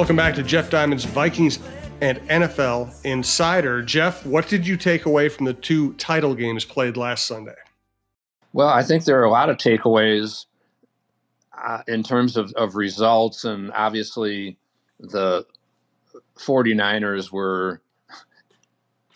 Welcome 0.00 0.16
back 0.16 0.34
to 0.36 0.42
Jeff 0.42 0.70
Diamond's 0.70 1.04
Vikings 1.04 1.58
and 2.00 2.20
NFL 2.20 3.04
Insider. 3.04 3.82
Jeff, 3.82 4.24
what 4.24 4.48
did 4.48 4.66
you 4.66 4.78
take 4.78 5.04
away 5.04 5.28
from 5.28 5.44
the 5.44 5.52
two 5.52 5.92
title 5.92 6.34
games 6.34 6.64
played 6.64 6.96
last 6.96 7.26
Sunday? 7.26 7.54
Well, 8.54 8.68
I 8.68 8.82
think 8.82 9.04
there 9.04 9.20
are 9.20 9.24
a 9.24 9.30
lot 9.30 9.50
of 9.50 9.58
takeaways 9.58 10.46
uh, 11.52 11.82
in 11.86 12.02
terms 12.02 12.38
of, 12.38 12.50
of 12.54 12.76
results, 12.76 13.44
and 13.44 13.70
obviously 13.72 14.56
the 15.00 15.44
49ers 16.38 17.30
were 17.30 17.82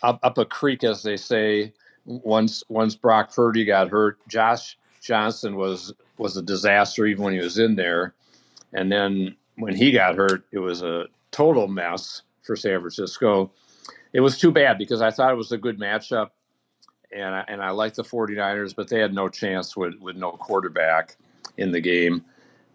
up, 0.03 0.19
up 0.21 0.37
a 0.37 0.45
creek, 0.45 0.83
as 0.83 1.01
they 1.01 1.17
say. 1.17 1.73
Once 2.05 2.63
once 2.69 2.95
Brock 2.95 3.33
Purdy 3.33 3.65
got 3.65 3.89
hurt, 3.89 4.19
Josh 4.27 4.77
Johnson 5.01 5.55
was 5.55 5.95
was 6.19 6.37
a 6.37 6.43
disaster 6.43 7.07
even 7.07 7.23
when 7.23 7.33
he 7.33 7.39
was 7.39 7.57
in 7.57 7.75
there, 7.75 8.13
and 8.71 8.91
then 8.91 9.35
when 9.57 9.75
he 9.75 9.91
got 9.91 10.15
hurt, 10.15 10.45
it 10.51 10.59
was 10.59 10.81
a 10.81 11.05
total 11.31 11.67
mess 11.67 12.21
for 12.43 12.55
San 12.55 12.79
Francisco. 12.79 13.51
It 14.13 14.21
was 14.21 14.37
too 14.37 14.51
bad 14.51 14.77
because 14.77 15.01
I 15.01 15.11
thought 15.11 15.31
it 15.31 15.37
was 15.37 15.51
a 15.51 15.57
good 15.57 15.79
matchup, 15.79 16.29
and 17.11 17.35
I, 17.35 17.45
and 17.47 17.61
I 17.61 17.71
like 17.71 17.95
the 17.95 18.03
49ers, 18.03 18.75
but 18.75 18.89
they 18.89 18.99
had 18.99 19.13
no 19.13 19.29
chance 19.29 19.75
with, 19.75 19.95
with 19.99 20.15
no 20.15 20.31
quarterback 20.31 21.17
in 21.57 21.71
the 21.71 21.81
game. 21.81 22.23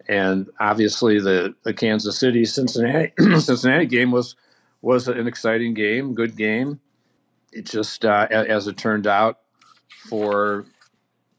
And 0.08 0.48
obviously, 0.58 1.20
the, 1.20 1.54
the 1.62 1.72
Kansas 1.72 2.18
City 2.18 2.44
Cincinnati 2.44 3.12
Cincinnati 3.38 3.86
game 3.86 4.10
was 4.10 4.34
was 4.82 5.08
an 5.08 5.26
exciting 5.26 5.74
game, 5.74 6.14
good 6.14 6.36
game. 6.36 6.80
It 7.52 7.66
just, 7.66 8.04
uh, 8.04 8.26
as 8.30 8.66
it 8.66 8.78
turned 8.78 9.06
out, 9.06 9.40
for 10.08 10.64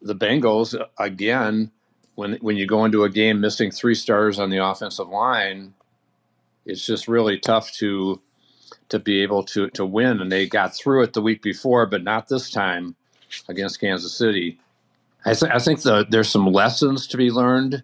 the 0.02 0.16
Bengals 0.16 0.76
again, 1.00 1.72
when 2.16 2.34
when 2.42 2.58
you 2.58 2.66
go 2.66 2.86
into 2.86 3.04
a 3.04 3.10
game 3.10 3.42
missing 3.42 3.72
three 3.72 3.96
stars 3.96 4.40
on 4.40 4.50
the 4.50 4.58
offensive 4.58 5.10
line, 5.10 5.74
it's 6.66 6.86
just 6.86 7.08
really 7.08 7.40
tough 7.40 7.72
to 7.74 8.22
to 8.90 9.00
be 9.00 9.22
able 9.22 9.44
to 9.44 9.70
to 9.72 9.86
win. 9.86 10.22
And 10.22 10.32
they 10.32 10.48
got 10.48 10.76
through 10.76 11.04
it 11.04 11.14
the 11.14 11.22
week 11.22 11.42
before, 11.42 11.86
but 11.86 12.04
not 12.04 12.28
this 12.28 12.52
time 12.52 12.96
against 13.48 13.80
Kansas 13.80 14.14
City. 14.18 14.60
I, 15.26 15.34
th- 15.34 15.52
I 15.52 15.60
think 15.60 15.82
the, 15.84 16.06
there's 16.10 16.30
some 16.30 16.48
lessons 16.48 17.06
to 17.08 17.18
be 17.18 17.30
learned 17.30 17.84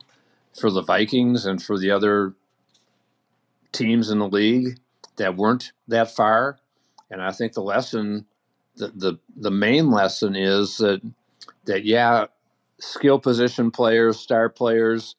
for 0.59 0.72
the 0.72 0.81
Vikings 0.81 1.45
and 1.45 1.61
for 1.61 1.78
the 1.78 1.92
other 1.92 2.33
teams 3.72 4.09
in 4.09 4.20
the 4.20 4.28
league 4.28 4.80
that 5.17 5.36
weren't 5.36 5.72
that 5.88 6.11
far. 6.11 6.58
And 7.11 7.22
I 7.22 7.31
think 7.31 7.53
the 7.53 7.61
lesson, 7.61 8.25
the 8.75 8.88
the, 8.89 9.20
the 9.36 9.52
main 9.52 9.92
lesson 9.92 10.36
is 10.36 10.78
that 10.78 11.02
that 11.66 11.86
yeah, 11.86 12.25
skill 12.80 13.20
position 13.20 13.72
players, 13.72 14.20
star 14.20 14.50
players, 14.50 15.16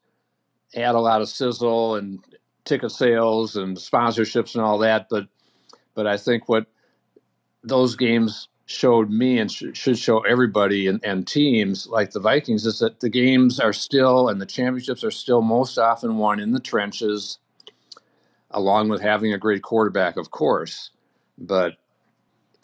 add 0.74 0.94
a 0.94 1.00
lot 1.00 1.20
of 1.22 1.28
sizzle 1.28 1.96
and 1.96 2.20
ticket 2.64 2.90
sales 2.90 3.56
and 3.56 3.76
sponsorships 3.76 4.54
and 4.54 4.62
all 4.62 4.78
that. 4.78 5.08
But 5.10 5.28
but 5.94 6.06
I 6.06 6.16
think 6.16 6.48
what 6.48 6.66
those 7.62 7.96
games 7.96 8.48
showed 8.66 9.10
me 9.10 9.38
and 9.38 9.50
sh- 9.50 9.64
should 9.72 9.98
show 9.98 10.20
everybody 10.20 10.86
and, 10.86 11.02
and 11.02 11.26
teams 11.26 11.86
like 11.86 12.10
the 12.10 12.20
Vikings 12.20 12.66
is 12.66 12.78
that 12.80 13.00
the 13.00 13.08
games 13.08 13.58
are 13.58 13.72
still 13.72 14.28
and 14.28 14.40
the 14.40 14.46
championships 14.46 15.02
are 15.02 15.10
still 15.10 15.40
most 15.40 15.78
often 15.78 16.18
won 16.18 16.38
in 16.38 16.52
the 16.52 16.60
trenches, 16.60 17.38
along 18.50 18.88
with 18.90 19.00
having 19.00 19.32
a 19.32 19.38
great 19.38 19.62
quarterback, 19.62 20.16
of 20.16 20.30
course. 20.30 20.90
But 21.38 21.76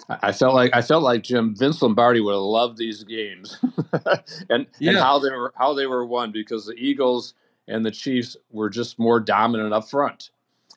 I 0.08 0.32
felt 0.32 0.54
like 0.54 0.74
I 0.74 0.82
felt 0.82 1.02
like 1.02 1.22
Jim 1.22 1.54
Vince 1.56 1.80
Lombardi 1.80 2.20
would 2.20 2.32
have 2.32 2.40
loved 2.40 2.78
these 2.78 3.04
games, 3.04 3.58
and 4.50 4.66
yeah. 4.78 4.90
and 4.90 4.98
how 4.98 5.18
they 5.18 5.30
were 5.30 5.52
how 5.56 5.72
they 5.74 5.86
were 5.86 6.04
won 6.04 6.32
because 6.32 6.66
the 6.66 6.74
Eagles 6.74 7.34
and 7.68 7.84
the 7.84 7.90
Chiefs 7.90 8.36
were 8.50 8.68
just 8.70 8.98
more 8.98 9.20
dominant 9.20 9.72
up 9.72 9.88
front 9.88 10.30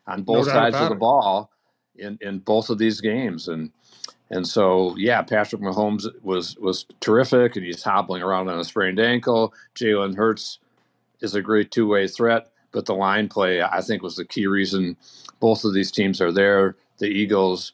on 0.06 0.24
both 0.24 0.48
no 0.48 0.54
sides 0.54 0.76
of 0.78 0.90
the 0.90 0.96
it. 0.96 1.00
ball 1.00 1.52
in, 1.98 2.18
in 2.22 2.40
both 2.40 2.70
of 2.70 2.78
these 2.78 3.02
games. 3.02 3.48
And 3.48 3.72
and 4.30 4.48
so 4.48 4.96
yeah, 4.98 5.22
Patrick 5.22 5.62
Mahomes 5.62 6.06
was 6.22 6.58
was 6.58 6.86
terrific 7.00 7.56
and 7.56 7.66
he's 7.66 7.84
hobbling 7.84 8.22
around 8.22 8.50
on 8.50 8.60
a 8.60 8.64
sprained 8.64 9.00
ankle. 9.00 9.54
Jalen 9.76 10.16
Hurts 10.16 10.60
is 11.22 11.36
a 11.36 11.42
great 11.42 11.72
two 11.72 11.88
way 11.88 12.08
threat, 12.08 12.50
but 12.72 12.86
the 12.86 12.96
line 12.96 13.30
play 13.30 13.62
I 13.62 13.82
think 13.82 14.02
was 14.02 14.16
the 14.16 14.26
key 14.26 14.48
reason 14.48 14.98
both 15.40 15.64
of 15.64 15.74
these 15.74 15.92
teams 15.92 16.22
are 16.22 16.32
there. 16.32 16.76
The 17.00 17.08
Eagles 17.08 17.74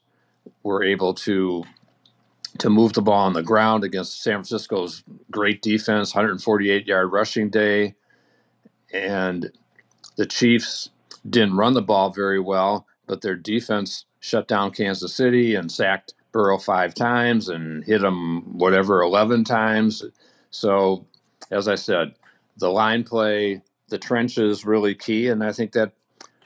were 0.64 0.84
able 0.84 1.14
to 1.14 1.64
to 2.60 2.70
move 2.70 2.94
the 2.94 3.02
ball 3.02 3.26
on 3.26 3.34
the 3.34 3.42
ground 3.42 3.84
against 3.84 4.22
San 4.22 4.36
Francisco's 4.36 5.04
great 5.32 5.62
defense, 5.64 6.14
148 6.14 6.86
yard 6.86 7.12
rushing 7.12 7.50
day 7.50 7.96
and 8.94 9.52
the 10.16 10.26
Chiefs 10.26 10.90
didn't 11.28 11.58
run 11.58 11.74
the 11.74 11.82
ball 11.82 12.12
very 12.12 12.40
well, 12.40 12.86
but 13.08 13.22
their 13.22 13.36
defense 13.36 14.06
shut 14.20 14.48
down 14.48 14.72
Kansas 14.72 15.14
City 15.14 15.56
and 15.56 15.72
sacked 15.72 16.14
Burrow 16.32 16.58
five 16.58 16.94
times 16.94 17.50
and 17.50 17.84
hit 17.84 18.04
him 18.04 18.58
whatever 18.58 19.02
11 19.02 19.44
times. 19.44 20.04
So, 20.52 21.06
as 21.52 21.68
I 21.68 21.76
said, 21.76 22.14
the 22.58 22.70
line 22.70 23.04
play, 23.04 23.62
the 23.90 23.98
trenches 23.98 24.66
really 24.66 24.96
key, 24.96 25.28
and 25.28 25.44
I 25.44 25.52
think 25.52 25.72
that 25.74 25.94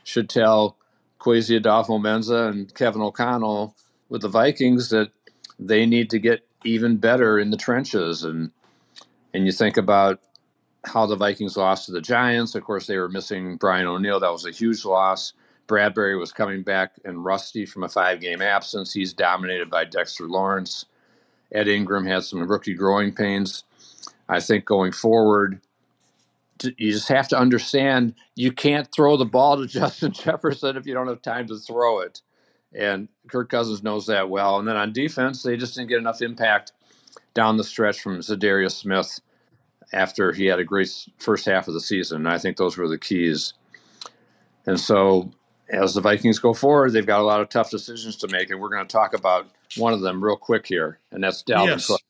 should 0.04 0.30
tell 0.30 0.78
Kwesi 1.20 1.60
Adofo-Mensah 1.60 2.50
and 2.50 2.74
Kevin 2.74 3.02
O'Connell 3.02 3.76
with 4.10 4.22
the 4.22 4.30
Vikings 4.30 4.90
that 4.90 5.12
they 5.60 5.86
need 5.86 6.10
to 6.12 6.20
get 6.20 6.46
even 6.64 6.98
better 6.98 7.40
in 7.40 7.52
the 7.52 7.58
trenches 7.58 8.24
and 8.24 8.52
and 9.34 9.46
you 9.46 9.52
think 9.52 9.78
about 9.78 10.20
how 10.86 11.06
the 11.06 11.16
Vikings 11.16 11.58
lost 11.58 11.86
to 11.86 11.92
the 11.92 12.02
Giants. 12.02 12.56
Of 12.56 12.64
course, 12.64 12.88
they 12.88 12.98
were 12.98 13.10
missing 13.10 13.58
Brian 13.58 13.86
O'Neill. 13.86 14.20
That 14.20 14.32
was 14.32 14.46
a 14.46 14.52
huge 14.52 14.86
loss. 14.86 15.34
Bradbury 15.68 16.18
was 16.18 16.32
coming 16.32 16.64
back 16.64 16.94
and 17.04 17.24
rusty 17.24 17.66
from 17.66 17.84
a 17.84 17.90
five 17.90 18.22
game 18.22 18.42
absence. 18.42 18.94
He's 18.94 19.14
dominated 19.14 19.70
by 19.70 19.86
Dexter 19.86 20.28
Lawrence. 20.28 20.86
Ed 21.52 21.68
Ingram 21.68 22.06
had 22.06 22.24
some 22.24 22.48
rookie 22.48 22.74
growing 22.74 23.14
pains. 23.14 23.64
I 24.30 24.40
think 24.40 24.66
going 24.66 24.92
forward, 24.92 25.62
you 26.64 26.92
just 26.92 27.10
have 27.10 27.28
to 27.30 27.38
understand 27.38 28.16
you 28.36 28.52
can't 28.52 28.90
throw 28.94 29.18
the 29.18 29.26
ball 29.26 29.58
to 29.58 29.68
Justin 29.68 30.12
Jefferson 30.14 30.78
if 30.78 30.86
you 30.86 30.94
don't 30.94 31.08
have 31.08 31.22
time 31.22 31.48
to 31.48 31.58
throw 31.58 32.00
it. 32.00 32.22
And 32.74 33.08
Kirk 33.28 33.50
Cousins 33.50 33.84
knows 33.84 34.08
that 34.08 34.30
well. 34.30 34.60
And 34.60 34.68
then 34.68 34.78
on 34.78 34.94
defense, 34.94 35.44
they 35.44 35.58
just 35.58 35.76
didn't 35.76 35.90
get 35.90 36.00
enough 36.00 36.22
impact 36.22 36.74
down 37.34 37.58
the 37.58 37.64
stretch 37.64 38.02
from 38.02 38.20
Za'Darius 38.20 38.74
Smith 38.74 39.20
after 39.94 40.32
he 40.34 40.46
had 40.46 40.60
a 40.60 40.64
great 40.64 40.90
first 41.18 41.46
half 41.46 41.68
of 41.68 41.74
the 41.74 41.82
season. 41.82 42.18
And 42.18 42.30
I 42.30 42.38
think 42.38 42.58
those 42.58 42.78
were 42.78 42.88
the 42.88 42.98
keys. 42.98 43.54
And 44.66 44.80
so, 44.80 45.32
as 45.70 45.94
the 45.94 46.02
Vikings 46.02 46.40
go 46.40 46.54
forward, 46.54 46.92
they've 46.92 47.06
got 47.06 47.22
a 47.22 47.24
lot 47.24 47.42
of 47.42 47.50
tough 47.50 47.72
decisions 47.72 48.18
to 48.18 48.28
make, 48.28 48.50
and 48.50 48.60
we're 48.60 48.70
going 48.70 48.86
to 48.86 48.92
talk 48.92 49.14
about 49.14 49.48
one 49.78 49.94
of 49.94 50.02
them 50.02 50.24
real 50.24 50.38
quick 50.38 50.66
here, 50.66 51.00
and 51.12 51.24
that's 51.24 51.44
Dalvin 51.44 51.68
yes. 51.68 51.88
Cook. 51.88 52.02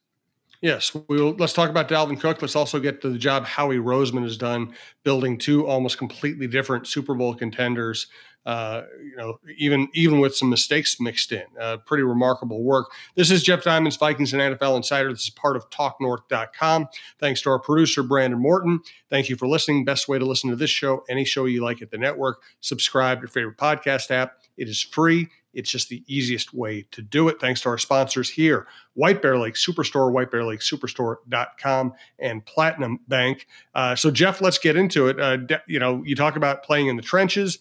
Yes, 0.62 0.96
we'll, 1.08 1.34
let's 1.34 1.54
talk 1.54 1.70
about 1.70 1.88
Dalvin 1.88 2.20
Cook. 2.20 2.42
Let's 2.42 2.56
also 2.56 2.80
get 2.80 3.02
to 3.02 3.10
the 3.10 3.18
job 3.18 3.46
Howie 3.46 3.78
Roseman 3.78 4.24
has 4.24 4.38
done 4.38 4.74
building 5.04 5.38
two 5.38 5.68
almost 5.68 5.98
completely 5.98 6.48
different 6.48 6.88
Super 6.88 7.14
Bowl 7.14 7.36
contenders 7.36 8.08
uh, 8.48 8.84
you 9.04 9.16
know, 9.18 9.40
even 9.58 9.90
even 9.94 10.22
with 10.22 10.34
some 10.34 10.50
mistakes 10.50 11.02
mixed 11.02 11.34
in. 11.34 11.44
Uh, 11.60 11.76
pretty 11.86 12.04
remarkable 12.04 12.64
work. 12.64 12.90
This 13.14 13.30
is 13.30 13.44
Jeff 13.44 13.62
Diamond's 13.62 13.98
Vikings 13.98 14.34
and 14.34 14.42
NFL 14.42 14.78
Insider. 14.78 15.12
This 15.12 15.24
is 15.24 15.30
part 15.32 15.58
of 15.58 15.70
TalkNorth.com. 15.70 16.88
Thanks 17.20 17.42
to 17.42 17.50
our 17.50 17.60
producer, 17.60 18.04
Brandon 18.04 18.40
Morton. 18.40 18.80
Thank 19.10 19.28
you 19.28 19.36
for 19.36 19.50
listening. 19.50 19.84
Best 19.84 20.08
way 20.08 20.18
to 20.18 20.24
listen 20.24 20.50
to 20.50 20.56
this 20.56 20.70
show, 20.70 21.04
any 21.10 21.26
show 21.26 21.44
you 21.44 21.62
like 21.62 21.82
at 21.82 21.92
the 21.92 21.98
network, 21.98 22.42
subscribe 22.62 23.18
to 23.18 23.24
your 23.24 23.28
favorite 23.28 23.58
podcast 23.58 24.12
app. 24.12 24.38
It 24.56 24.70
is 24.70 24.82
free. 24.82 25.28
It's 25.58 25.72
just 25.72 25.90
the 25.90 26.04
easiest 26.06 26.54
way 26.54 26.86
to 26.92 27.02
do 27.02 27.28
it. 27.30 27.42
Thanks 27.42 27.62
to 27.62 27.70
our 27.70 27.80
sponsors 27.80 28.30
here 28.30 28.68
White 28.94 29.24
Bear 29.24 29.38
Lake 29.40 29.56
Superstore, 29.56 30.12
White 30.12 30.30
Bear 30.30 30.44
Lake 30.44 30.60
Superstore.com, 30.60 31.94
and 32.20 32.46
Platinum 32.46 33.00
Bank. 33.08 33.48
Uh, 33.74 33.96
so, 33.96 34.12
Jeff, 34.12 34.40
let's 34.40 34.60
get 34.60 34.76
into 34.76 35.08
it. 35.08 35.20
Uh, 35.20 35.38
de- 35.38 35.64
you 35.68 35.80
know, 35.80 36.04
you 36.06 36.16
talk 36.16 36.36
about 36.36 36.64
playing 36.64 36.88
in 36.88 36.96
the 36.96 37.02
trenches. 37.02 37.58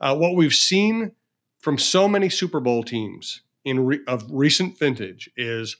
Uh, 0.00 0.16
what 0.16 0.36
we've 0.36 0.54
seen 0.54 1.12
from 1.58 1.78
so 1.78 2.06
many 2.06 2.28
Super 2.28 2.60
Bowl 2.60 2.84
teams 2.84 3.42
in 3.64 3.86
re- 3.86 4.00
of 4.06 4.24
recent 4.30 4.78
vintage 4.78 5.28
is 5.36 5.76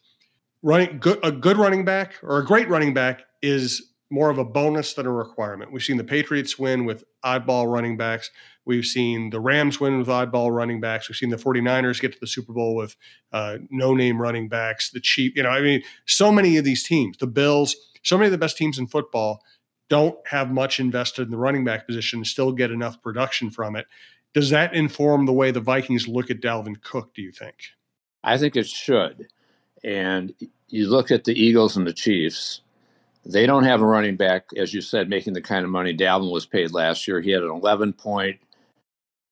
running 0.62 0.99
good, 0.99 1.20
a 1.23 1.31
good 1.31 1.58
running 1.58 1.85
back 1.85 2.15
or 2.25 2.38
a 2.38 2.44
great 2.44 2.69
running 2.69 2.93
back 2.93 3.23
is 3.41 3.93
more 4.11 4.31
of 4.31 4.38
a 4.38 4.44
bonus 4.44 4.94
than 4.94 5.06
a 5.06 5.12
requirement. 5.12 5.73
We've 5.73 5.82
seen 5.82 5.97
the 5.97 6.05
Patriots 6.05 6.58
win 6.58 6.85
with 6.85 7.05
oddball 7.25 7.73
running 7.73 7.97
backs. 7.97 8.31
We've 8.64 8.85
seen 8.85 9.31
the 9.31 9.41
Rams 9.41 9.81
win 9.81 9.99
with 9.99 10.09
oddball 10.09 10.55
running 10.55 10.81
backs. 10.81 11.09
We've 11.09 11.17
seen 11.17 11.31
the 11.31 11.37
49ers 11.37 12.00
get 12.00 12.12
to 12.12 12.20
the 12.20 12.26
Super 12.26 12.53
Bowl 12.53 12.76
with 12.76 12.97
uh, 13.32 13.59
no 13.70 13.94
name 13.94 14.23
running 14.23 14.49
backs. 14.49 14.91
The 14.91 15.00
Chief, 15.00 15.37
you 15.37 15.43
know, 15.43 15.50
I 15.50 15.61
mean, 15.61 15.82
so 16.06 16.31
many 16.31 16.56
of 16.56 16.64
these 16.64 16.85
teams, 16.85 17.17
the 17.19 17.26
Bills, 17.26 17.75
so 18.03 18.17
many 18.17 18.26
of 18.26 18.32
the 18.32 18.38
best 18.38 18.56
teams 18.56 18.79
in 18.79 18.87
football 18.87 19.43
don't 19.88 20.17
have 20.29 20.50
much 20.50 20.81
invested 20.81 21.23
in 21.23 21.31
the 21.31 21.37
running 21.37 21.64
back 21.64 21.87
position 21.87 22.20
and 22.20 22.26
still 22.26 22.53
get 22.53 22.70
enough 22.70 23.03
production 23.03 23.50
from 23.50 23.76
it. 23.76 23.87
Does 24.32 24.50
that 24.50 24.75
inform 24.75 25.26
the 25.26 25.32
way 25.32 25.50
the 25.50 25.61
Vikings 25.61 26.08
look 26.08 26.31
at 26.31 26.41
Dalvin 26.41 26.81
Cook, 26.82 27.15
do 27.15 27.20
you 27.20 27.32
think? 27.32 27.56
I 28.25 28.38
think 28.38 28.56
it 28.56 28.67
should. 28.67 29.29
And 29.85 30.32
you 30.69 30.88
look 30.88 31.11
at 31.11 31.25
the 31.25 31.35
Eagles 31.35 31.76
and 31.76 31.87
the 31.87 31.93
Chiefs, 31.93 32.62
they 33.26 33.44
don't 33.44 33.65
have 33.65 33.82
a 33.82 33.87
running 33.87 34.17
back, 34.17 34.47
as 34.56 34.73
you 34.73 34.81
said, 34.81 35.08
making 35.08 35.35
the 35.35 35.43
kind 35.43 35.65
of 35.65 35.70
money 35.70 35.94
Dalvin 35.94 36.32
was 36.32 36.47
paid 36.47 36.73
last 36.73 37.06
year. 37.06 37.20
He 37.20 37.31
had 37.31 37.43
an 37.43 37.50
11 37.50 37.93
point 37.93 38.41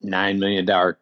$9 0.05 0.39
million 0.39 0.95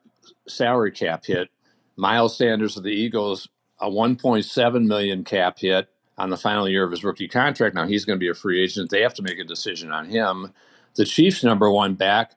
salary 0.47 0.93
cap 0.93 1.27
hit. 1.27 1.49
Miles 1.97 2.37
Sanders 2.37 2.77
of 2.77 2.85
the 2.85 2.91
Eagles, 2.91 3.49
a 3.81 3.91
1.7 3.91 4.87
million 4.87 5.25
cap 5.25 5.59
hit 5.59 5.89
on 6.17 6.31
the 6.31 6.37
final 6.37 6.69
year 6.69 6.85
of 6.85 6.91
his 6.91 7.05
rookie 7.05 7.29
contract. 7.29 7.75
Now 7.75 7.87
he's 7.87 8.05
going 8.05 8.19
to 8.19 8.25
be 8.25 8.29
a 8.29 8.35
free 8.35 8.63
agent. 8.63 8.91
They 8.91 9.03
have 9.03 9.15
to 9.15 9.23
make 9.23 9.39
a 9.39 9.45
decision 9.45 9.93
on 9.93 10.07
him. 10.07 10.53
The 10.97 11.05
Chiefs' 11.05 11.45
number 11.45 11.71
one 11.71 11.95
back, 11.95 12.33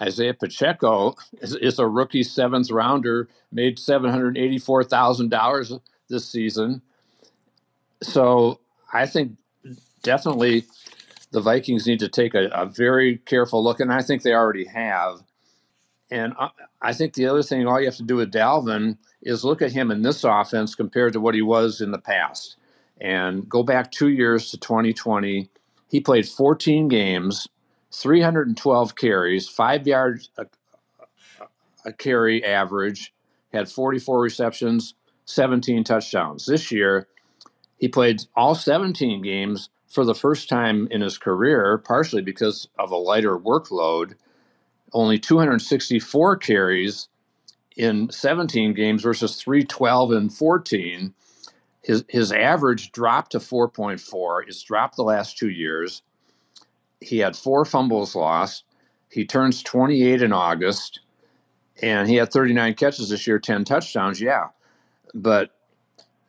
Isaiah 0.00 0.34
Pacheco, 0.34 1.14
is, 1.40 1.54
is 1.56 1.78
a 1.78 1.86
rookie 1.86 2.24
seventh 2.24 2.70
rounder, 2.70 3.28
made 3.52 3.78
$784,000 3.78 5.80
this 6.08 6.28
season. 6.28 6.82
So 8.02 8.60
I 8.92 9.06
think 9.06 9.36
definitely 10.02 10.64
the 11.30 11.40
Vikings 11.40 11.86
need 11.86 12.00
to 12.00 12.08
take 12.08 12.34
a, 12.34 12.48
a 12.48 12.66
very 12.66 13.18
careful 13.18 13.62
look, 13.62 13.78
and 13.80 13.92
I 13.92 14.02
think 14.02 14.22
they 14.22 14.34
already 14.34 14.64
have. 14.66 15.22
And 16.10 16.34
I, 16.38 16.50
I 16.82 16.92
think 16.92 17.14
the 17.14 17.26
other 17.26 17.42
thing, 17.42 17.66
all 17.66 17.78
you 17.78 17.86
have 17.86 17.96
to 17.96 18.02
do 18.02 18.16
with 18.16 18.32
Dalvin 18.32 18.98
is 19.22 19.44
look 19.44 19.62
at 19.62 19.72
him 19.72 19.90
in 19.90 20.02
this 20.02 20.24
offense 20.24 20.74
compared 20.74 21.12
to 21.12 21.20
what 21.20 21.34
he 21.34 21.42
was 21.42 21.80
in 21.80 21.90
the 21.90 21.98
past. 21.98 22.56
And 23.00 23.48
go 23.48 23.62
back 23.62 23.90
two 23.90 24.08
years 24.08 24.50
to 24.50 24.58
2020. 24.58 25.48
He 25.88 26.00
played 26.00 26.28
14 26.28 26.88
games, 26.88 27.48
312 27.92 28.94
carries, 28.94 29.48
five 29.48 29.86
yards 29.86 30.30
a, 30.36 30.46
a 31.84 31.92
carry 31.92 32.44
average, 32.44 33.12
had 33.52 33.70
44 33.70 34.20
receptions, 34.20 34.94
17 35.24 35.84
touchdowns. 35.84 36.46
This 36.46 36.70
year, 36.70 37.08
he 37.78 37.88
played 37.88 38.22
all 38.36 38.54
17 38.54 39.22
games 39.22 39.70
for 39.88 40.04
the 40.04 40.14
first 40.14 40.48
time 40.48 40.86
in 40.90 41.00
his 41.00 41.18
career, 41.18 41.78
partially 41.78 42.22
because 42.22 42.68
of 42.78 42.90
a 42.90 42.96
lighter 42.96 43.38
workload. 43.38 44.14
Only 44.92 45.18
264 45.18 46.36
carries 46.36 47.08
in 47.76 48.10
17 48.10 48.74
games 48.74 49.02
versus 49.02 49.36
312 49.36 50.12
and 50.12 50.32
14. 50.32 51.14
His, 51.82 52.04
his 52.08 52.32
average 52.32 52.92
dropped 52.92 53.32
to 53.32 53.38
4.4. 53.38 54.42
It's 54.46 54.62
dropped 54.62 54.96
the 54.96 55.02
last 55.02 55.38
two 55.38 55.48
years. 55.48 56.02
He 57.00 57.18
had 57.18 57.36
four 57.36 57.64
fumbles 57.64 58.14
lost. 58.14 58.64
He 59.08 59.24
turns 59.24 59.62
28 59.62 60.22
in 60.22 60.32
August, 60.32 61.00
and 61.82 62.08
he 62.08 62.16
had 62.16 62.32
39 62.32 62.74
catches 62.74 63.08
this 63.08 63.26
year, 63.26 63.38
10 63.38 63.64
touchdowns. 63.64 64.20
Yeah. 64.20 64.48
But 65.14 65.50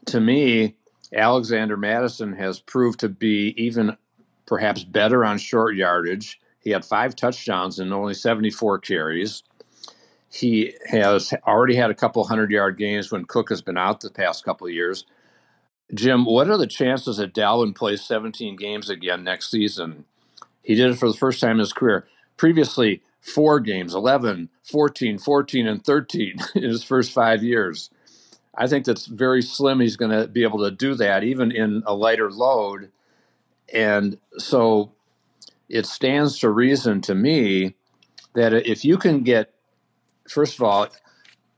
to 0.07 0.19
me, 0.19 0.75
Alexander 1.13 1.77
Mattison 1.77 2.33
has 2.33 2.59
proved 2.59 3.01
to 3.01 3.09
be 3.09 3.53
even 3.57 3.97
perhaps 4.45 4.83
better 4.83 5.23
on 5.23 5.37
short 5.37 5.75
yardage. 5.75 6.40
He 6.61 6.71
had 6.71 6.85
five 6.85 7.15
touchdowns 7.15 7.79
and 7.79 7.93
only 7.93 8.13
74 8.13 8.79
carries. 8.79 9.43
He 10.29 10.75
has 10.87 11.33
already 11.45 11.75
had 11.75 11.91
a 11.91 11.95
couple 11.95 12.23
hundred 12.23 12.51
yard 12.51 12.77
games 12.77 13.11
when 13.11 13.25
Cook 13.25 13.49
has 13.49 13.61
been 13.61 13.77
out 13.77 14.01
the 14.01 14.09
past 14.09 14.45
couple 14.45 14.67
of 14.67 14.73
years. 14.73 15.05
Jim, 15.93 16.25
what 16.25 16.49
are 16.49 16.57
the 16.57 16.67
chances 16.67 17.17
that 17.17 17.33
Dalvin 17.33 17.75
plays 17.75 18.03
17 18.03 18.55
games 18.55 18.89
again 18.89 19.23
next 19.23 19.51
season? 19.51 20.05
He 20.63 20.75
did 20.75 20.91
it 20.91 20.97
for 20.99 21.09
the 21.09 21.17
first 21.17 21.41
time 21.41 21.53
in 21.53 21.59
his 21.59 21.73
career. 21.73 22.07
Previously, 22.37 23.01
four 23.19 23.59
games 23.59 23.93
11, 23.93 24.49
14, 24.63 25.17
14, 25.17 25.67
and 25.67 25.83
13 25.85 26.37
in 26.55 26.63
his 26.63 26.83
first 26.83 27.11
five 27.11 27.43
years. 27.43 27.89
I 28.55 28.67
think 28.67 28.85
that's 28.85 29.07
very 29.07 29.41
slim. 29.41 29.79
He's 29.79 29.97
going 29.97 30.11
to 30.11 30.27
be 30.27 30.43
able 30.43 30.59
to 30.59 30.71
do 30.71 30.95
that 30.95 31.23
even 31.23 31.51
in 31.51 31.83
a 31.85 31.93
lighter 31.93 32.31
load. 32.31 32.91
And 33.73 34.17
so 34.37 34.91
it 35.71 35.85
stands 35.85 36.37
to 36.39 36.49
reason 36.49 36.99
to 36.99 37.15
me 37.15 37.75
that 38.33 38.53
if 38.53 38.83
you 38.83 38.97
can 38.97 39.23
get, 39.23 39.53
first 40.27 40.55
of 40.55 40.63
all, 40.63 40.89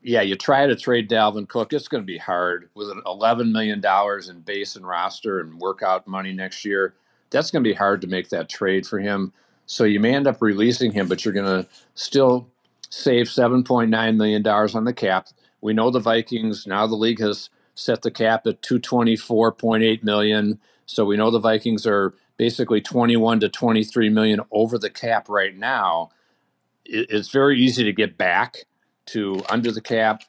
yeah, 0.04 0.21
you 0.21 0.36
try 0.36 0.68
to 0.68 0.75
trade 0.75 1.10
Dalvin 1.10 1.48
Cook, 1.48 1.74
it's 1.74 1.88
going 1.88 2.04
to 2.04 2.07
be 2.07 2.19
hard 2.19 2.69
with 2.75 2.92
an 2.92 3.01
$11 3.07 3.51
million 3.51 3.83
in 4.30 4.42
base 4.42 4.75
and 4.75 4.88
roster 4.88 5.39
and 5.39 5.60
workout 5.60 6.07
money 6.07 6.31
next 6.31 6.63
year. 6.63 6.94
That's 7.31 7.50
going 7.50 7.63
to 7.63 7.68
be 7.68 7.74
hard 7.74 8.01
to 8.01 8.07
make 8.07 8.30
that 8.30 8.50
trade 8.50 8.86
for 8.86 9.00
him. 9.00 9.33
So 9.65 9.83
you 9.83 10.00
may 10.00 10.13
end 10.13 10.27
up 10.27 10.42
releasing 10.42 10.92
him, 10.92 11.07
but 11.07 11.25
you're 11.25 11.33
going 11.33 11.63
to 11.63 11.69
still 11.95 12.48
save 12.89 13.27
$7.9 13.27 14.15
million 14.15 14.48
on 14.48 14.83
the 14.83 14.94
cap. 14.94 15.30
We 15.62 15.74
know 15.74 15.89
the 15.89 16.00
Vikings 16.00 16.68
now. 16.68 16.86
The 16.86 16.95
league 16.95 17.19
has 17.19 17.50
set 17.74 18.04
the 18.04 18.12
cap 18.12 18.45
at 18.45 18.62
224.8 18.62 20.04
million. 20.04 20.60
So 20.86 21.04
we 21.06 21.18
know 21.18 21.31
the 21.31 21.39
Vikings 21.39 21.88
are 21.88 22.13
basically 22.38 22.82
21 22.82 23.40
to 23.42 23.50
23 23.50 24.10
million 24.10 24.42
over 24.52 24.78
the 24.78 24.90
cap 24.90 25.30
right 25.30 25.56
now. 25.56 26.10
It's 26.86 27.30
very 27.30 27.60
easy 27.60 27.84
to 27.84 27.94
get 27.94 28.18
back 28.18 28.66
to 29.08 29.42
under 29.50 29.72
the 29.72 29.82
cap 29.82 30.24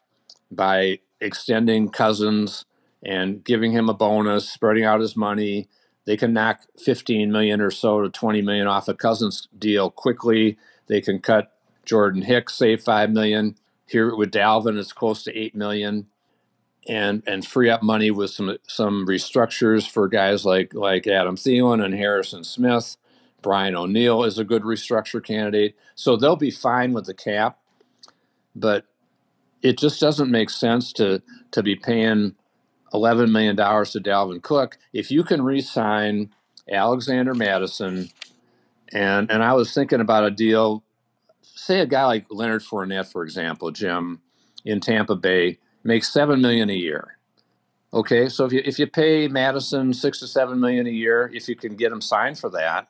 by 0.51 0.99
extending 1.19 1.89
Cousins 1.89 2.65
and 3.03 3.43
giving 3.43 3.71
him 3.71 3.89
a 3.89 3.93
bonus, 3.93 4.49
spreading 4.49 4.83
out 4.85 5.01
his 5.01 5.15
money. 5.15 5.67
They 6.05 6.17
can 6.17 6.33
knock 6.33 6.61
15 6.83 7.31
million 7.31 7.61
or 7.61 7.71
so 7.71 8.01
to 8.01 8.09
20 8.09 8.41
million 8.41 8.67
off 8.67 8.87
a 8.87 8.93
Cousins 8.93 9.47
deal 9.57 9.89
quickly. 9.89 10.57
They 10.87 11.01
can 11.01 11.19
cut 11.19 11.51
Jordan 11.85 12.23
Hicks, 12.23 12.55
save 12.55 12.83
5 12.83 13.11
million. 13.11 13.55
Here 13.87 14.15
with 14.15 14.31
Dalvin, 14.31 14.77
it's 14.77 14.93
close 14.93 15.23
to 15.23 15.37
eight 15.37 15.55
million, 15.55 16.07
and 16.87 17.23
and 17.27 17.45
free 17.45 17.69
up 17.69 17.83
money 17.83 18.11
with 18.11 18.31
some 18.31 18.57
some 18.67 19.05
restructures 19.07 19.89
for 19.89 20.07
guys 20.07 20.45
like 20.45 20.73
like 20.73 21.07
Adam 21.07 21.35
Thielen 21.35 21.83
and 21.83 21.93
Harrison 21.93 22.43
Smith. 22.43 22.97
Brian 23.41 23.75
O'Neill 23.75 24.23
is 24.23 24.39
a 24.39 24.43
good 24.43 24.63
restructure 24.63 25.23
candidate, 25.23 25.75
so 25.95 26.15
they'll 26.15 26.35
be 26.35 26.51
fine 26.51 26.93
with 26.93 27.05
the 27.05 27.13
cap. 27.13 27.59
But 28.55 28.85
it 29.61 29.77
just 29.77 29.99
doesn't 30.01 30.31
make 30.31 30.49
sense 30.49 30.93
to 30.93 31.21
to 31.51 31.63
be 31.63 31.75
paying 31.75 32.35
eleven 32.93 33.31
million 33.31 33.55
dollars 33.55 33.91
to 33.91 34.01
Dalvin 34.01 34.41
Cook 34.41 34.77
if 34.93 35.11
you 35.11 35.23
can 35.23 35.41
re-sign 35.43 36.31
Alexander 36.71 37.33
Mattison. 37.35 38.09
And 38.93 39.31
and 39.31 39.43
I 39.43 39.53
was 39.53 39.73
thinking 39.73 40.01
about 40.01 40.25
a 40.25 40.31
deal 40.31 40.83
say 41.55 41.79
a 41.81 41.85
guy 41.85 42.05
like 42.05 42.25
Leonard 42.29 42.63
Fournette, 42.63 43.11
for 43.11 43.23
example, 43.23 43.71
Jim, 43.71 44.21
in 44.65 44.79
Tampa 44.79 45.15
Bay, 45.15 45.59
makes 45.85 46.11
seven 46.11 46.41
million 46.41 46.69
a 46.69 46.73
year. 46.73 47.17
Okay, 47.93 48.27
so 48.27 48.43
if 48.43 48.51
you 48.51 48.61
if 48.65 48.77
you 48.77 48.87
pay 48.87 49.29
Mattison 49.29 49.93
six 49.93 50.19
to 50.19 50.27
seven 50.27 50.59
million 50.59 50.85
a 50.85 50.91
year, 50.91 51.31
if 51.33 51.47
you 51.47 51.55
can 51.55 51.75
get 51.75 51.93
him 51.93 52.01
signed 52.01 52.37
for 52.37 52.49
that, 52.49 52.89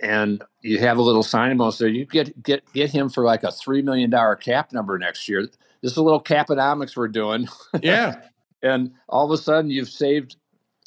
and 0.00 0.42
you 0.62 0.78
have 0.78 0.96
a 0.96 1.02
little 1.02 1.22
signing 1.22 1.58
bonus 1.58 1.76
there, 1.76 1.88
you 1.88 2.06
get 2.06 2.42
get 2.42 2.64
get 2.72 2.90
him 2.90 3.10
for 3.10 3.24
like 3.24 3.42
a 3.42 3.52
three 3.52 3.82
million 3.82 4.08
dollar 4.08 4.36
cap 4.36 4.72
number 4.72 4.98
next 4.98 5.28
year. 5.28 5.42
This 5.82 5.92
is 5.92 5.98
a 5.98 6.02
little 6.02 6.22
caponomics 6.22 6.96
we're 6.96 7.08
doing. 7.08 7.48
Yeah. 7.82 8.22
and 8.62 8.92
all 9.08 9.24
of 9.24 9.32
a 9.32 9.42
sudden 9.42 9.70
you've 9.70 9.90
saved 9.90 10.36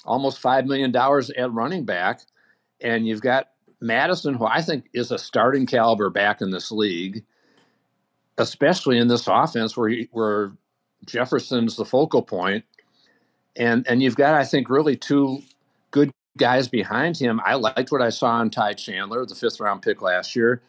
almost 0.06 0.40
five 0.40 0.66
million 0.66 0.92
dollars 0.92 1.30
at 1.30 1.52
running 1.52 1.86
back, 1.86 2.22
and 2.82 3.06
you've 3.06 3.22
got 3.22 3.50
Mattison, 3.82 4.34
who 4.34 4.46
I 4.46 4.62
think 4.62 4.86
is 4.94 5.12
a 5.12 5.20
starting 5.20 5.68
caliber 5.68 6.10
back 6.10 6.42
in 6.42 6.50
this 6.50 6.72
league, 6.72 7.24
especially 8.38 8.98
in 8.98 9.10
this 9.10 9.28
offense 9.28 9.78
where 9.78 9.90
he, 9.90 10.08
where 10.12 10.54
Jefferson's 11.06 11.76
the 11.76 11.86
focal 11.86 12.22
point, 12.22 12.66
and 13.56 13.86
and 13.88 14.02
you've 14.02 14.16
got 14.16 14.36
I 14.36 14.44
think 14.44 14.70
really 14.70 14.96
two 14.96 15.42
good 15.92 16.12
guys 16.38 16.68
behind 16.68 17.18
him. 17.18 17.40
I 17.46 17.56
liked 17.56 17.92
what 17.92 18.02
I 18.02 18.10
saw 18.10 18.42
in 18.42 18.50
Ty 18.50 18.74
Chandler, 18.74 19.26
the 19.26 19.36
fifth 19.36 19.60
round 19.60 19.82
pick 19.82 20.02
last 20.02 20.36
year. 20.36 20.62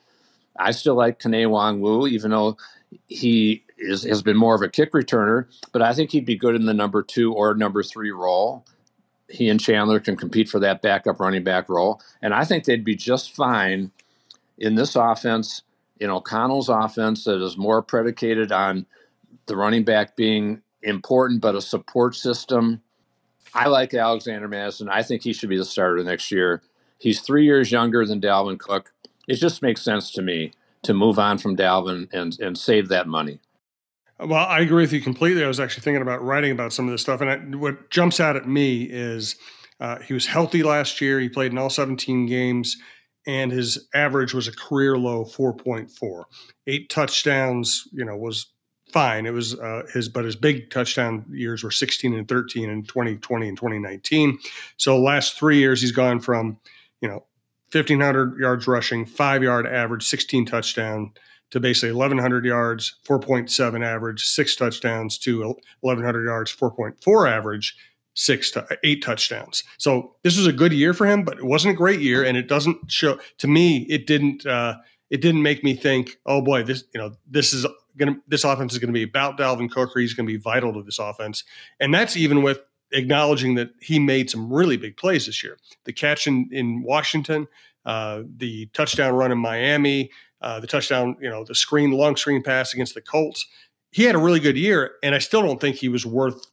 I 0.59 0.71
still 0.71 0.95
like 0.95 1.19
Kene 1.19 1.49
Nwangwu, 1.49 2.09
even 2.09 2.31
though 2.31 2.57
he 3.09 3.65
is 3.79 4.05
has 4.05 4.23
been 4.23 4.37
more 4.37 4.55
of 4.55 4.63
a 4.63 4.69
kick 4.69 4.93
returner, 4.93 5.47
but 5.73 5.83
I 5.83 5.93
think 5.93 6.11
he'd 6.11 6.25
be 6.25 6.37
good 6.37 6.55
in 6.55 6.67
the 6.67 6.75
number 6.75 7.03
two 7.03 7.33
or 7.33 7.55
number 7.55 7.83
three 7.83 8.11
role 8.11 8.65
he 9.29 9.49
and 9.49 9.61
Chandler 9.61 10.01
can 10.01 10.17
compete 10.17 10.49
for 10.49 10.61
that 10.61 10.83
backup 10.83 11.21
running 11.21 11.45
back 11.45 11.69
role. 11.69 12.01
And 12.23 12.33
I 12.35 12.45
think 12.45 12.65
they'd 12.65 12.85
be 12.85 12.97
just 12.97 13.35
fine 13.35 13.91
in 14.59 14.75
this 14.75 14.97
offense, 14.97 15.63
in 15.99 16.11
O'Connell's 16.11 16.69
offense 16.69 17.25
that 17.25 17.43
is 17.43 17.57
more 17.57 17.83
predicated 17.83 18.53
on 18.53 18.87
the 19.47 19.57
running 19.57 19.85
back 19.85 20.17
being 20.17 20.63
important, 20.83 21.41
but 21.41 21.55
a 21.55 21.61
support 21.61 22.15
system. 22.15 22.83
I 23.55 23.69
like 23.69 23.95
Alexander 23.95 24.49
Mattison. 24.49 24.89
I 24.89 25.03
think 25.03 25.23
he 25.23 25.33
should 25.33 25.49
be 25.49 25.57
the 25.57 25.65
starter 25.65 26.03
next 26.03 26.31
year. 26.31 26.63
He's 26.99 27.21
three 27.21 27.45
years 27.45 27.73
younger 27.73 28.05
than 28.05 28.21
Dalvin 28.21 28.59
Cook. 28.59 28.93
It 29.29 29.37
just 29.37 29.63
makes 29.63 29.83
sense 29.83 30.11
to 30.13 30.23
me 30.23 30.53
to 30.83 30.95
move 30.95 31.19
on 31.19 31.39
from 31.39 31.57
Dalvin 31.57 32.13
and, 32.13 32.39
and 32.41 32.57
save 32.57 32.89
that 32.89 33.09
money. 33.09 33.41
Well, 34.19 34.47
I 34.47 34.61
agree 34.61 34.83
with 34.83 34.93
you 34.93 35.01
completely. 35.01 35.45
I 35.45 35.49
was 35.49 35.61
actually 35.61 35.83
thinking 35.83 36.03
about 36.03 36.25
writing 36.25 36.51
about 36.51 36.73
some 36.73 36.87
of 36.87 36.93
this 36.93 37.03
stuff, 37.03 37.21
and 37.21 37.31
I, 37.31 37.37
what 37.57 37.91
jumps 37.91 38.19
out 38.19 38.37
at 38.37 38.49
me 38.49 38.85
is 38.85 39.37
uh, 39.79 39.99
he 40.01 40.15
was 40.15 40.27
healthy 40.27 40.63
last 40.63 41.01
year. 41.01 41.21
He 41.21 41.29
played 41.29 41.53
in 41.53 41.59
all 41.59 41.69
17 41.69 42.25
games, 42.27 42.79
and 43.27 43.53
his 43.53 43.89
average 43.95 44.33
was 44.33 44.49
a 44.49 44.53
career 44.53 44.97
low 44.97 45.25
4.4. 45.25 46.25
Eight 46.67 46.89
touchdowns, 46.89 47.87
you 47.93 48.05
know, 48.07 48.17
was 48.17 48.47
fine. 48.93 49.27
It 49.27 49.33
was 49.33 49.59
uh, 49.59 49.83
his, 49.93 50.09
but 50.09 50.25
his 50.25 50.37
big 50.37 50.71
touchdown 50.71 51.25
years 51.31 51.63
were 51.63 51.71
16 51.71 52.15
and 52.15 52.29
13 52.29 52.71
in 52.71 52.83
2020 52.85 53.49
and 53.49 53.57
2019. 53.57 54.39
So 54.77 54.99
last 54.99 55.39
three 55.39 55.59
years, 55.59 55.81
he's 55.81 55.93
gone 55.93 56.21
from, 56.21 56.59
you 57.01 57.09
know, 57.09 57.25
1,500 57.73 58.39
yards 58.39 58.67
rushing, 58.67 59.05
five 59.05 59.43
yard 59.43 59.67
average, 59.67 60.05
16 60.05 60.47
touchdown 60.47 61.13
to 61.51 61.61
basically 61.61 61.93
1,100 61.93 62.45
yards, 62.45 62.97
4.7 63.07 63.85
average, 63.85 64.25
six 64.25 64.57
touchdowns 64.57 65.19
to 65.19 65.55
1,100 65.81 66.25
yards, 66.25 66.55
4.4 66.55 67.31
average, 67.31 67.77
six 68.15 68.51
to 68.53 68.67
eight 68.83 69.03
touchdowns. 69.03 69.63
So 69.79 70.17
this 70.23 70.37
was 70.37 70.47
a 70.47 70.53
good 70.53 70.73
year 70.73 70.95
for 70.95 71.07
him, 71.07 71.23
but 71.23 71.39
it 71.39 71.45
wasn't 71.45 71.75
a 71.75 71.77
great 71.77 72.01
year, 72.01 72.25
and 72.25 72.37
it 72.37 72.49
doesn't 72.49 72.91
show 72.91 73.19
to 73.39 73.47
me. 73.47 73.87
It 73.89 74.07
didn't. 74.07 74.45
Uh, 74.45 74.77
it 75.09 75.21
didn't 75.21 75.43
make 75.43 75.63
me 75.63 75.77
think, 75.77 76.19
oh 76.27 76.41
boy, 76.43 76.65
this 76.65 76.83
you 76.93 77.01
know 77.01 77.13
this 77.31 77.53
is 77.53 77.65
gonna 77.97 78.17
this 78.29 78.45
offense 78.45 78.73
is 78.73 78.79
gonna 78.79 78.93
be 78.93 79.03
about 79.03 79.39
Dalvin 79.39 79.71
Cook, 79.71 79.97
or 79.97 80.01
he's 80.01 80.15
gonna 80.15 80.27
be 80.27 80.37
vital 80.37 80.73
to 80.75 80.83
this 80.83 80.99
offense, 80.99 81.45
and 81.81 81.93
that's 81.95 82.17
even 82.17 82.43
with 82.43 82.61
acknowledging 82.93 83.55
that 83.57 83.71
he 83.81 83.99
made 83.99 84.31
some 84.31 84.53
really 84.53 84.77
big 84.77 84.97
plays 84.97 85.27
this 85.27 85.43
year. 85.43 85.59
The 85.85 85.93
catch 85.93 86.27
in 86.27 86.49
in 86.53 86.83
Washington, 86.83 87.49
uh, 87.85 88.23
the 88.37 88.67
touchdown 88.67 89.15
run 89.15 89.33
in 89.33 89.39
Miami, 89.39 90.11
uh, 90.41 90.61
the 90.61 90.67
touchdown, 90.67 91.17
you 91.21 91.29
know, 91.29 91.45
the 91.45 91.55
screen 91.55 91.93
long 91.93 92.17
screen 92.17 92.43
pass 92.43 92.73
against 92.75 92.95
the 92.95 93.01
Colts. 93.01 93.47
He 93.91 94.05
had 94.05 94.15
a 94.15 94.19
really 94.19 94.41
good 94.41 94.57
year, 94.57 94.93
and 95.03 95.15
I 95.15 95.19
still 95.19 95.43
don't 95.43 95.61
think 95.61 95.77
he 95.77 95.89
was 95.89 96.05
worth 96.05 96.47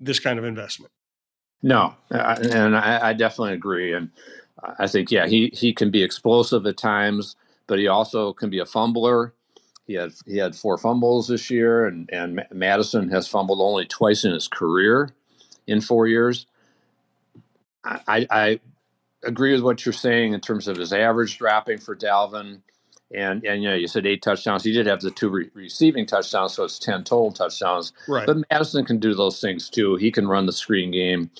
this 0.00 0.18
kind 0.18 0.38
of 0.38 0.44
investment. 0.44 0.92
No, 1.62 1.94
and 2.10 2.76
I, 2.76 3.10
I 3.10 3.12
definitely 3.12 3.52
agree. 3.52 3.92
And 3.92 4.10
I 4.78 4.86
think, 4.86 5.10
yeah, 5.10 5.26
he 5.26 5.50
he 5.54 5.72
can 5.72 5.90
be 5.90 6.02
explosive 6.02 6.66
at 6.66 6.76
times, 6.76 7.36
but 7.66 7.78
he 7.78 7.86
also 7.86 8.32
can 8.32 8.50
be 8.50 8.58
a 8.58 8.66
fumbler. 8.66 9.34
He 9.90 9.96
had 9.96 10.12
he 10.24 10.36
had 10.36 10.54
four 10.54 10.78
fumbles 10.78 11.26
this 11.26 11.50
year, 11.50 11.84
and 11.84 12.08
and 12.12 12.46
Mattison 12.52 13.10
has 13.10 13.26
fumbled 13.26 13.60
only 13.60 13.86
twice 13.86 14.24
in 14.24 14.30
his 14.30 14.46
career 14.46 15.12
in 15.66 15.80
four 15.80 16.06
years. 16.06 16.46
I, 17.84 18.24
I 18.30 18.60
agree 19.24 19.52
with 19.52 19.62
what 19.62 19.84
you're 19.84 19.92
saying 19.92 20.32
in 20.32 20.40
terms 20.40 20.68
of 20.68 20.76
his 20.76 20.92
average 20.92 21.38
dropping 21.38 21.78
for 21.78 21.96
Dalvin. 21.96 22.60
And, 23.12 23.44
and 23.44 23.62
you 23.64 23.68
know, 23.68 23.74
you 23.74 23.88
said 23.88 24.06
eight 24.06 24.22
touchdowns. 24.22 24.62
He 24.62 24.70
did 24.70 24.86
have 24.86 25.00
the 25.00 25.10
two 25.10 25.28
re- 25.28 25.50
receiving 25.54 26.06
touchdowns, 26.06 26.52
so 26.52 26.62
it's 26.62 26.78
10 26.78 27.02
total 27.02 27.32
touchdowns. 27.32 27.92
Right. 28.06 28.26
But 28.26 28.44
Mattison 28.48 28.84
can 28.84 29.00
do 29.00 29.14
those 29.14 29.40
things 29.40 29.68
too. 29.68 29.96
He 29.96 30.12
can 30.12 30.28
run 30.28 30.46
the 30.46 30.52
screen 30.52 30.92
game. 30.92 31.30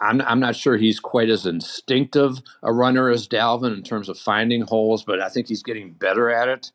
I'm, 0.00 0.20
I'm 0.22 0.40
not 0.40 0.56
sure 0.56 0.76
he's 0.78 0.98
quite 0.98 1.30
as 1.30 1.46
instinctive 1.46 2.42
a 2.62 2.72
runner 2.72 3.08
as 3.10 3.28
Dalvin 3.28 3.74
in 3.74 3.84
terms 3.84 4.08
of 4.08 4.18
finding 4.18 4.62
holes, 4.62 5.04
but 5.04 5.20
I 5.20 5.28
think 5.28 5.46
he's 5.46 5.62
getting 5.62 5.92
better 5.92 6.28
at 6.28 6.48
it. 6.48 6.72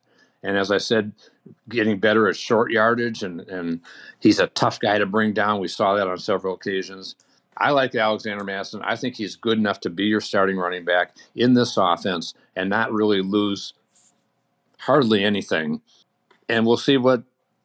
And 0.47 0.57
as 0.57 0.71
I 0.71 0.77
said, 0.77 1.11
getting 1.67 1.99
better 1.99 2.29
at 2.29 2.37
short 2.37 2.71
yardage, 2.71 3.21
and, 3.21 3.41
and 3.41 3.81
he's 4.21 4.39
a 4.39 4.47
tough 4.47 4.79
guy 4.79 4.97
to 4.97 5.05
bring 5.05 5.33
down. 5.33 5.59
We 5.59 5.67
saw 5.67 5.93
that 5.95 6.07
on 6.07 6.17
several 6.19 6.55
occasions. 6.55 7.15
I 7.57 7.71
like 7.71 7.93
Alexander 7.93 8.45
Mattison. 8.45 8.81
I 8.83 8.95
think 8.95 9.15
he's 9.15 9.35
good 9.35 9.57
enough 9.57 9.81
to 9.81 9.89
be 9.89 10.05
your 10.05 10.21
starting 10.21 10.55
running 10.55 10.85
back 10.85 11.17
in 11.35 11.53
this 11.53 11.75
offense 11.75 12.33
and 12.55 12.69
not 12.69 12.93
really 12.93 13.21
lose 13.21 13.73
hardly 14.79 15.21
anything. 15.21 15.81
And 16.47 16.65
we'll 16.65 16.77
see 16.77 16.95
what 16.95 17.23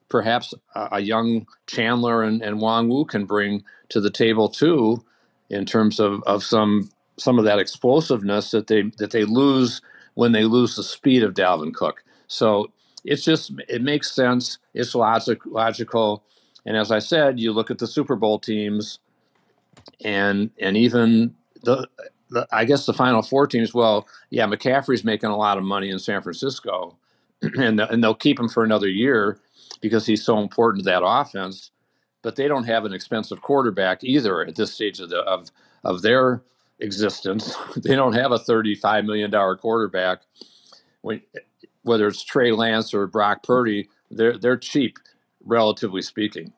perhaps 0.09 0.53
a, 0.75 0.89
a 0.93 0.99
young 0.99 1.47
Chandler 1.67 2.21
and, 2.21 2.41
and 2.41 2.59
Nwangwu 2.59 3.07
can 3.07 3.23
bring 3.23 3.63
to 3.89 4.01
the 4.01 4.11
table 4.11 4.49
too, 4.49 5.05
in 5.49 5.65
terms 5.65 6.01
of, 6.01 6.21
of 6.23 6.43
some 6.43 6.89
some 7.15 7.39
of 7.39 7.45
that 7.45 7.59
explosiveness 7.59 8.51
that 8.51 8.67
they 8.67 8.91
that 8.97 9.11
they 9.11 9.23
lose 9.23 9.81
when 10.15 10.33
they 10.33 10.43
lose 10.43 10.75
the 10.75 10.83
speed 10.83 11.23
of 11.23 11.33
Dalvin 11.33 11.73
Cook. 11.73 12.03
So 12.33 12.71
it's 13.05 13.23
just 13.23 13.51
it 13.69 13.83
makes 13.83 14.11
sense. 14.11 14.57
It's 14.73 14.95
logic 14.95 15.45
logical. 15.45 16.23
And 16.65 16.75
as 16.75 16.91
I 16.91 16.99
said, 16.99 17.39
you 17.39 17.51
look 17.53 17.69
at 17.69 17.77
the 17.77 17.87
Super 17.87 18.15
Bowl 18.15 18.39
teams, 18.39 18.99
and 20.03 20.49
and 20.59 20.75
even 20.75 21.35
the, 21.63 21.87
the 22.29 22.47
I 22.51 22.65
guess 22.65 22.85
the 22.85 22.93
Final 22.93 23.21
Four 23.21 23.45
teams. 23.45 23.73
Well, 23.73 24.07
yeah, 24.31 24.47
McCaffrey's 24.47 25.03
making 25.03 25.29
a 25.29 25.37
lot 25.37 25.57
of 25.59 25.63
money 25.63 25.89
in 25.89 25.99
San 25.99 26.21
Francisco, 26.21 26.97
and 27.41 27.79
and 27.79 28.03
they'll 28.03 28.15
keep 28.15 28.39
him 28.39 28.49
for 28.49 28.63
another 28.63 28.87
year 28.87 29.39
because 29.79 30.07
he's 30.07 30.25
so 30.25 30.39
important 30.39 30.83
to 30.83 30.89
that 30.89 31.05
offense. 31.05 31.69
But 32.23 32.35
they 32.37 32.47
don't 32.47 32.63
have 32.63 32.85
an 32.85 32.93
expensive 32.93 33.41
quarterback 33.41 34.03
either 34.03 34.41
at 34.41 34.55
this 34.55 34.73
stage 34.73 34.99
of 34.99 35.09
the 35.09 35.19
of 35.19 35.51
of 35.83 36.01
their 36.01 36.41
existence. 36.79 37.55
they 37.75 37.95
don't 37.95 38.13
have 38.13 38.31
a 38.31 38.39
thirty-five 38.39 39.05
million 39.05 39.29
dollar 39.29 39.55
quarterback. 39.55 40.21
When, 41.01 41.21
whether 41.83 42.07
it's 42.07 42.23
Trey 42.23 42.51
Lance 42.51 42.93
or 42.93 43.07
Brock 43.07 43.43
Purdy, 43.43 43.89
they're 44.09 44.37
they're 44.37 44.57
cheap, 44.57 44.97
relatively 45.43 46.01
speaking. 46.01 46.53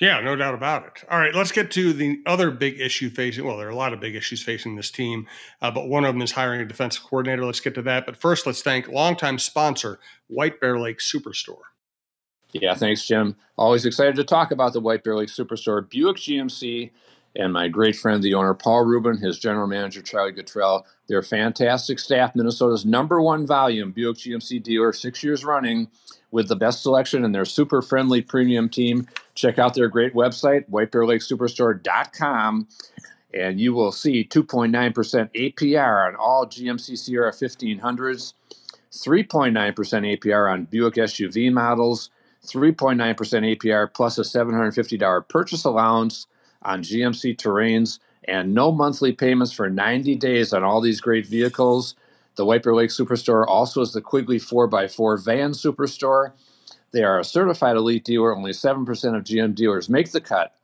Yeah, 0.00 0.20
no 0.20 0.34
doubt 0.34 0.54
about 0.54 0.84
it. 0.84 1.04
All 1.08 1.18
right, 1.20 1.34
let's 1.34 1.52
get 1.52 1.70
to 1.72 1.92
the 1.92 2.20
other 2.26 2.50
big 2.50 2.80
issue 2.80 3.08
facing. 3.08 3.44
Well, 3.44 3.56
there 3.56 3.68
are 3.68 3.70
a 3.70 3.76
lot 3.76 3.92
of 3.92 4.00
big 4.00 4.16
issues 4.16 4.42
facing 4.42 4.74
this 4.74 4.90
team, 4.90 5.28
uh, 5.60 5.70
but 5.70 5.88
one 5.88 6.04
of 6.04 6.12
them 6.12 6.22
is 6.22 6.32
hiring 6.32 6.60
a 6.60 6.64
defensive 6.64 7.04
coordinator. 7.04 7.44
Let's 7.44 7.60
get 7.60 7.76
to 7.76 7.82
that. 7.82 8.06
But 8.06 8.16
first, 8.16 8.44
let's 8.44 8.62
thank 8.62 8.88
longtime 8.88 9.38
sponsor 9.38 10.00
White 10.26 10.60
Bear 10.60 10.78
Lake 10.78 10.98
Superstore. 10.98 11.60
Yeah, 12.52 12.74
thanks, 12.74 13.06
Jim. 13.06 13.36
Always 13.56 13.86
excited 13.86 14.16
to 14.16 14.24
talk 14.24 14.50
about 14.50 14.72
the 14.72 14.80
White 14.80 15.04
Bear 15.04 15.16
Lake 15.16 15.28
Superstore. 15.28 15.88
Buick 15.88 16.16
GMC 16.16 16.90
and 17.34 17.52
my 17.52 17.68
great 17.68 17.96
friend, 17.96 18.22
the 18.22 18.34
owner, 18.34 18.54
Paul 18.54 18.84
Rubin, 18.84 19.16
his 19.16 19.38
general 19.38 19.66
manager, 19.66 20.02
Charlie 20.02 20.32
Guttrell. 20.32 20.84
They're 21.06 21.22
fantastic 21.22 21.98
staff, 21.98 22.34
Minnesota's 22.34 22.84
number 22.84 23.20
one 23.22 23.46
volume 23.46 23.92
Buick 23.92 24.18
GMC 24.18 24.62
dealer, 24.62 24.92
six 24.92 25.22
years 25.22 25.44
running 25.44 25.88
with 26.30 26.48
the 26.48 26.56
best 26.56 26.82
selection 26.82 27.24
and 27.24 27.34
their 27.34 27.44
super 27.44 27.80
friendly 27.80 28.22
premium 28.22 28.68
team. 28.68 29.06
Check 29.34 29.58
out 29.58 29.74
their 29.74 29.88
great 29.88 30.14
website, 30.14 30.68
whitebearlakesuperstore.com, 30.70 32.68
and 33.34 33.60
you 33.60 33.72
will 33.72 33.92
see 33.92 34.24
2.9% 34.24 35.54
APR 35.54 36.08
on 36.08 36.16
all 36.16 36.46
GMC 36.46 36.98
Sierra 36.98 37.32
1500s, 37.32 38.34
3.9% 38.90 39.54
APR 40.18 40.52
on 40.52 40.64
Buick 40.66 40.94
SUV 40.94 41.50
models, 41.50 42.10
3.9% 42.44 42.96
APR 43.56 43.92
plus 43.92 44.18
a 44.18 44.22
$750 44.22 45.28
purchase 45.28 45.64
allowance 45.64 46.26
on 46.64 46.82
GMC 46.82 47.36
Terrains, 47.36 47.98
and 48.24 48.54
no 48.54 48.72
monthly 48.72 49.12
payments 49.12 49.52
for 49.52 49.68
90 49.68 50.16
days 50.16 50.52
on 50.52 50.62
all 50.62 50.80
these 50.80 51.00
great 51.00 51.26
vehicles. 51.26 51.94
The 52.36 52.46
Bear 52.46 52.74
Lake 52.74 52.90
Superstore 52.90 53.46
also 53.46 53.82
is 53.82 53.92
the 53.92 54.00
Quigley 54.00 54.38
4x4 54.38 55.24
van 55.24 55.50
superstore. 55.52 56.32
They 56.92 57.02
are 57.02 57.18
a 57.18 57.24
certified 57.24 57.76
elite 57.76 58.04
dealer. 58.04 58.34
Only 58.34 58.52
7% 58.52 58.88
of 59.16 59.24
GM 59.24 59.54
dealers 59.54 59.88
make 59.88 60.12
the 60.12 60.20
cut. 60.20 60.54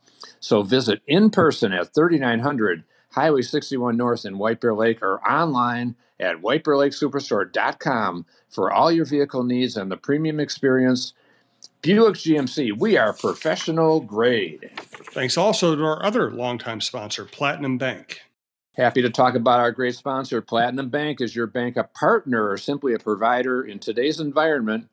So 0.41 0.63
visit 0.63 1.03
in 1.07 1.31
person 1.31 1.73
at 1.73 1.95
3900 1.95 2.85
Highway 3.11 3.43
61 3.43 3.97
North 3.97 4.25
in 4.25 4.39
White 4.39 4.61
Bear 4.61 4.75
Lake 4.75 5.03
or 5.03 5.21
online 5.29 5.97
at 6.21 6.37
whitebearlakesuperstore.com 6.37 8.27
for 8.49 8.73
all 8.73 8.93
your 8.93 9.05
vehicle 9.05 9.45
needs 9.45 9.77
and 9.77 9.91
the 9.91 9.97
premium 9.97 10.39
experience. 10.41 11.13
Buick 11.81 12.17
GMC, 12.17 12.77
we 12.77 12.97
are 12.97 13.13
professional 13.13 14.01
grade. 14.01 14.69
Thanks 15.13 15.37
also 15.37 15.77
to 15.77 15.85
our 15.85 16.05
other 16.05 16.29
longtime 16.29 16.81
sponsor, 16.81 17.25
Platinum 17.25 17.79
Bank. 17.79 18.23
Happy 18.77 19.01
to 19.01 19.11
talk 19.11 19.37
about 19.37 19.61
our 19.61 19.71
great 19.71 19.95
sponsor. 19.95 20.43
Platinum 20.43 20.89
Bank 20.89 21.21
is 21.21 21.37
your 21.37 21.47
bank 21.47 21.77
a 21.77 21.85
partner 21.85 22.51
or 22.51 22.59
simply 22.59 22.95
a 22.95 22.99
provider 22.99 23.63
in 23.63 23.79
today's 23.79 24.19
environment. 24.19 24.89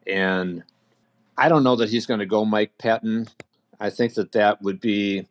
and 0.08 0.64
I 1.38 1.50
don't 1.50 1.64
know 1.64 1.76
that 1.76 1.90
he's 1.90 2.06
going 2.06 2.20
to 2.20 2.26
go 2.26 2.46
Mike 2.46 2.74
Pettine. 2.78 3.28
I 3.80 3.90
think 3.90 4.14
that 4.14 4.32
that 4.34 4.62
would 4.62 4.80
be 4.80 5.28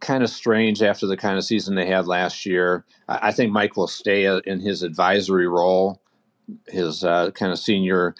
kind 0.00 0.22
of 0.22 0.30
strange 0.30 0.82
after 0.82 1.06
the 1.06 1.16
kind 1.16 1.36
of 1.36 1.44
season 1.44 1.74
they 1.74 1.86
had 1.86 2.06
last 2.06 2.46
year. 2.46 2.84
I, 3.08 3.28
I 3.28 3.32
think 3.32 3.52
Mike 3.52 3.76
will 3.76 3.88
stay 3.88 4.26
in 4.26 4.60
his 4.60 4.82
advisory 4.82 5.48
role, 5.48 6.00
his 6.68 7.02
uh, 7.02 7.30
kind 7.32 7.52
of 7.52 7.58
senior 7.58 8.14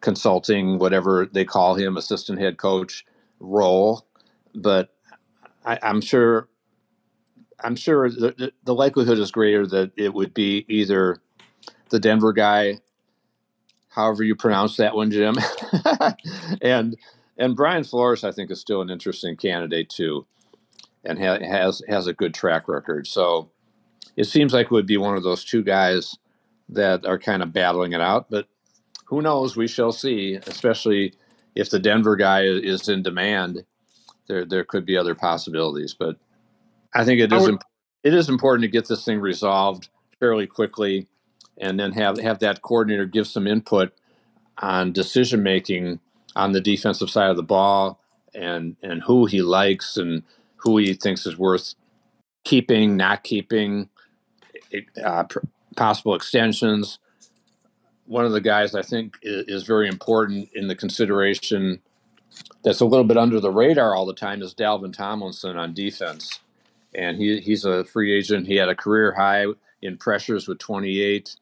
consulting, 0.00 0.78
whatever 0.78 1.26
they 1.32 1.44
call 1.44 1.74
him, 1.74 1.96
assistant 1.96 2.38
head 2.38 2.56
coach 2.56 3.04
role. 3.40 4.06
But 4.54 4.90
I, 5.64 5.78
am 5.82 6.00
sure, 6.00 6.48
I'm 7.62 7.76
sure 7.76 8.10
the, 8.10 8.52
the 8.64 8.74
likelihood 8.74 9.18
is 9.18 9.30
greater 9.30 9.66
that 9.66 9.92
it 9.96 10.14
would 10.14 10.34
be 10.34 10.64
either 10.68 11.18
the 11.90 12.00
Denver 12.00 12.32
guy, 12.32 12.80
however 13.90 14.22
you 14.22 14.34
pronounce 14.34 14.76
that 14.76 14.94
one, 14.94 15.10
Jim, 15.10 15.36
and 16.62 16.96
and 17.36 17.56
Brian 17.56 17.84
Flores, 17.84 18.22
I 18.22 18.32
think, 18.32 18.50
is 18.50 18.60
still 18.60 18.82
an 18.82 18.90
interesting 18.90 19.36
candidate 19.36 19.88
too, 19.88 20.26
and 21.04 21.18
ha- 21.18 21.40
has 21.40 21.82
has 21.88 22.06
a 22.06 22.12
good 22.12 22.34
track 22.34 22.68
record. 22.68 23.06
So 23.06 23.50
it 24.16 24.24
seems 24.24 24.52
like 24.52 24.66
it 24.66 24.72
would 24.72 24.86
be 24.86 24.96
one 24.96 25.16
of 25.16 25.22
those 25.22 25.44
two 25.44 25.62
guys 25.62 26.18
that 26.68 27.04
are 27.06 27.18
kind 27.18 27.42
of 27.42 27.52
battling 27.52 27.92
it 27.92 28.00
out. 28.00 28.30
But 28.30 28.46
who 29.06 29.22
knows? 29.22 29.56
We 29.56 29.66
shall 29.66 29.92
see. 29.92 30.34
Especially 30.34 31.14
if 31.54 31.70
the 31.70 31.78
Denver 31.78 32.16
guy 32.16 32.42
is 32.42 32.88
in 32.88 33.02
demand, 33.02 33.64
there 34.30 34.44
there 34.44 34.64
could 34.64 34.86
be 34.86 34.96
other 34.96 35.14
possibilities. 35.14 35.94
But 35.98 36.16
I 36.94 37.04
think 37.04 37.20
it 37.20 37.32
is 37.32 37.42
would, 37.42 37.50
imp- 37.50 37.64
it 38.04 38.14
is 38.14 38.28
important 38.28 38.62
to 38.62 38.68
get 38.68 38.88
this 38.88 39.04
thing 39.04 39.20
resolved 39.20 39.88
fairly 40.18 40.46
quickly, 40.46 41.08
and 41.58 41.78
then 41.78 41.92
have 41.92 42.18
have 42.18 42.38
that 42.38 42.62
coordinator 42.62 43.06
give 43.06 43.26
some 43.26 43.46
input 43.46 43.92
on 44.58 44.92
decision 44.92 45.42
making 45.42 45.98
on 46.36 46.52
the 46.52 46.60
defensive 46.60 47.10
side 47.10 47.30
of 47.30 47.36
the 47.36 47.42
ball 47.42 48.00
and 48.34 48.76
and 48.82 49.02
who 49.02 49.26
he 49.26 49.42
likes 49.42 49.96
and 49.96 50.22
who 50.58 50.78
he 50.78 50.94
thinks 50.94 51.26
is 51.26 51.36
worth 51.36 51.74
keeping, 52.44 52.96
not 52.96 53.24
keeping, 53.24 53.88
uh, 55.04 55.24
possible 55.76 56.14
extensions. 56.14 56.98
One 58.06 58.24
of 58.24 58.32
the 58.32 58.40
guys 58.40 58.74
I 58.74 58.82
think 58.82 59.16
is, 59.22 59.44
is 59.48 59.62
very 59.64 59.88
important 59.88 60.50
in 60.54 60.68
the 60.68 60.76
consideration 60.76 61.80
that's 62.62 62.80
a 62.80 62.86
little 62.86 63.04
bit 63.04 63.16
under 63.16 63.40
the 63.40 63.50
radar 63.50 63.94
all 63.94 64.06
the 64.06 64.14
time 64.14 64.42
is 64.42 64.54
Dalvin 64.54 64.94
Tomlinson 64.94 65.56
on 65.56 65.74
defense. 65.74 66.40
And 66.94 67.16
he, 67.16 67.40
he's 67.40 67.64
a 67.64 67.84
free 67.84 68.12
agent. 68.12 68.46
He 68.46 68.56
had 68.56 68.68
a 68.68 68.74
career 68.74 69.14
high 69.14 69.46
in 69.82 69.96
pressures 69.96 70.48
with 70.48 70.58
28, 70.58 71.36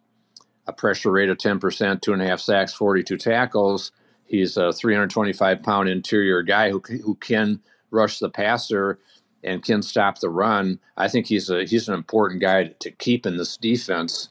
a 0.67 0.73
pressure 0.73 1.11
rate 1.11 1.31
of 1.31 1.39
10%, 1.39 2.01
two 2.01 2.13
and 2.13 2.23
a 2.23 2.27
half 2.27 2.41
sacks, 2.41 2.73
42 2.75 3.17
tackles. 3.17 3.93
He's 4.27 4.57
a 4.57 4.73
325 4.73 5.63
pound 5.63 5.89
interior 5.89 6.43
guy 6.43 6.71
who 6.71 6.81
who 6.81 7.15
can 7.15 7.61
rush 7.91 8.19
the 8.19 8.29
passer 8.29 8.99
and 9.43 9.63
can 9.65 9.83
stop 9.83 10.21
the 10.21 10.29
run. 10.29 10.79
I 10.97 11.09
think 11.09 11.27
he's 11.27 11.49
a 11.49 11.65
he's 11.65 11.89
an 11.89 11.95
important 11.95 12.43
guy 12.43 12.65
to 12.81 12.91
keep 12.91 13.25
in 13.25 13.39
this 13.39 13.57
defense. 13.57 14.29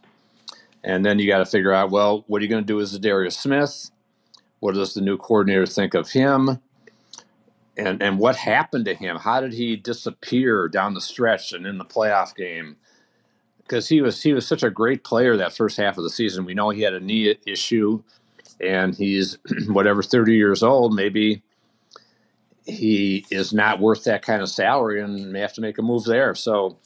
And 0.83 1.03
then 1.03 1.17
you 1.19 1.27
got 1.27 1.39
to 1.39 1.45
figure 1.45 1.73
out 1.73 1.89
well, 1.89 2.23
what 2.27 2.41
are 2.41 2.43
you 2.43 2.49
going 2.49 2.63
to 2.63 2.67
do 2.67 2.75
with 2.75 3.01
Darius 3.01 3.37
Smith? 3.37 3.89
What 4.59 4.75
does 4.75 4.93
the 4.93 5.01
new 5.01 5.17
coordinator 5.17 5.65
think 5.65 5.93
of 5.93 6.11
him? 6.11 6.59
And 7.77 8.01
and 8.01 8.19
what 8.19 8.35
happened 8.37 8.85
to 8.85 8.95
him? 8.95 9.17
How 9.17 9.41
did 9.41 9.53
he 9.53 9.75
disappear 9.75 10.67
down 10.67 10.93
the 10.93 11.01
stretch 11.01 11.53
and 11.53 11.65
in 11.67 11.77
the 11.77 11.85
playoff 11.85 12.35
game? 12.35 12.77
Because 13.59 13.89
he 13.89 14.01
was 14.01 14.23
he 14.23 14.33
was 14.33 14.47
such 14.47 14.63
a 14.63 14.69
great 14.71 15.03
player 15.03 15.37
that 15.37 15.55
first 15.55 15.77
half 15.77 15.97
of 15.97 16.03
the 16.03 16.09
season. 16.09 16.45
We 16.45 16.53
know 16.55 16.69
he 16.69 16.81
had 16.81 16.93
a 16.93 16.99
knee 16.99 17.35
issue 17.45 18.03
and 18.59 18.95
he's 18.95 19.37
whatever 19.67 20.03
30 20.03 20.35
years 20.35 20.63
old, 20.63 20.93
maybe 20.95 21.43
he 22.65 23.25
is 23.31 23.53
not 23.53 23.79
worth 23.79 24.03
that 24.05 24.21
kind 24.21 24.41
of 24.41 24.49
salary 24.49 25.01
and 25.01 25.31
may 25.31 25.39
have 25.39 25.53
to 25.53 25.61
make 25.61 25.77
a 25.77 25.81
move 25.81 26.03
there. 26.05 26.35
So 26.35 26.77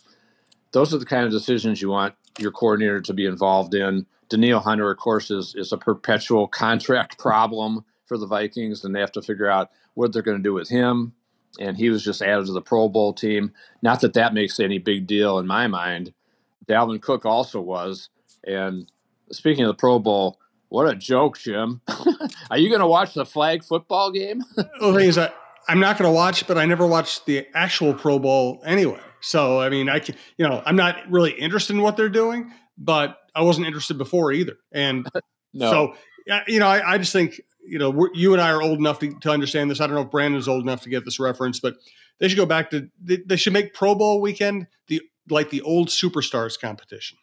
those 0.72 0.94
are 0.94 0.98
the 0.98 1.06
kind 1.06 1.26
of 1.26 1.32
decisions 1.32 1.82
you 1.82 1.90
want 1.90 2.16
your 2.40 2.52
coordinator 2.52 3.02
to 3.02 3.14
be 3.14 3.26
involved 3.26 3.74
in. 3.74 4.06
Danielle 4.30 4.62
Hunter, 4.62 4.90
of 4.90 4.98
course, 4.98 5.30
is, 5.30 5.54
is 5.56 5.72
a 5.72 5.78
perpetual 5.78 6.48
contract 6.48 7.18
problem 7.18 7.84
for 8.06 8.18
the 8.18 8.28
Vikings, 8.28 8.84
and 8.84 8.96
they 8.96 9.00
have 9.00 9.12
to 9.14 9.22
figure 9.22 9.50
out 9.50 9.72
what 9.94 10.14
they're 10.14 10.22
going 10.22 10.38
to 10.38 10.44
do 10.44 10.54
with 10.54 10.70
him. 10.70 11.14
And 11.60 11.78
he 11.78 11.90
was 11.90 12.04
just 12.04 12.22
added 12.22 12.46
to 12.46 12.54
the 12.54 12.62
Pro 12.62 12.88
Bowl 12.88 13.14
team. 13.14 13.52
Not 13.82 14.00
that 14.02 14.14
that 14.14 14.34
makes 14.34 14.60
any 14.60 14.78
big 14.78 15.06
deal 15.06 15.38
in 15.38 15.48
my 15.48 15.68
mind. 15.68 16.14
Dalvin 16.68 17.02
Cook 17.02 17.26
also 17.26 17.60
was. 17.60 18.10
And 18.46 18.90
speaking 19.32 19.66
of 19.66 19.68
the 19.70 19.74
Pro 19.80 20.00
Bowl, 20.00 20.40
what 20.70 20.88
a 20.88 20.96
joke, 20.96 21.38
Jim. 21.38 21.82
Are 22.50 22.58
you 22.58 22.70
going 22.70 22.80
to 22.80 22.88
watch 22.88 23.14
the 23.14 23.26
flag 23.26 23.64
football 23.64 24.12
game? 24.12 24.42
the 24.56 24.64
thing 24.80 25.08
is, 25.08 25.18
I, 25.18 25.32
I'm 25.68 25.82
not 25.82 25.98
going 25.98 26.10
to 26.10 26.16
watch, 26.16 26.48
but 26.48 26.58
I 26.58 26.66
never 26.66 26.88
watched 26.88 27.26
the 27.26 27.46
actual 27.54 27.94
Pro 27.94 28.20
Bowl 28.20 28.62
anyway. 28.66 29.02
So, 29.22 29.60
I 29.60 29.70
mean, 29.70 29.90
I 29.90 30.00
can, 30.00 30.16
you 30.38 30.48
know, 30.48 30.62
I'm 30.66 30.76
not 30.76 31.10
really 31.10 31.32
interested 31.32 31.76
in 31.76 31.82
what 31.82 31.98
they're 31.98 32.10
doing, 32.10 32.52
but 32.78 33.18
I 33.36 33.44
wasn't 33.44 33.68
interested 33.68 33.98
before 33.98 34.32
either. 34.32 34.58
And 34.72 35.08
no. 35.54 35.72
so, 35.72 35.94
you 36.48 36.60
know, 36.60 36.68
I, 36.68 36.94
I 36.94 36.98
just 36.98 37.14
think, 37.14 37.40
you 37.64 37.80
know, 37.80 38.10
you 38.14 38.34
and 38.34 38.42
I 38.42 38.52
are 38.52 38.62
old 38.62 38.80
enough 38.80 39.00
to, 39.00 39.14
to, 39.22 39.32
understand 39.32 39.70
this. 39.70 39.80
I 39.80 39.88
don't 39.88 39.96
know 39.96 40.02
if 40.02 40.12
Brandon's 40.12 40.48
old 40.48 40.64
enough 40.64 40.82
to 40.82 40.90
get 40.90 41.06
this 41.06 41.20
reference, 41.20 41.60
but 41.60 41.76
they 42.20 42.28
should 42.28 42.38
go 42.38 42.46
back 42.46 42.72
to, 42.72 42.90
they, 43.02 43.18
they 43.26 43.36
should 43.36 43.54
make 43.54 43.74
Pro 43.74 43.96
Bowl 43.96 44.22
weekend 44.22 44.68
the 44.88 45.02
like 45.30 45.52
the 45.52 45.62
old 45.62 45.90
superstars 45.90 46.60
competition 46.60 47.18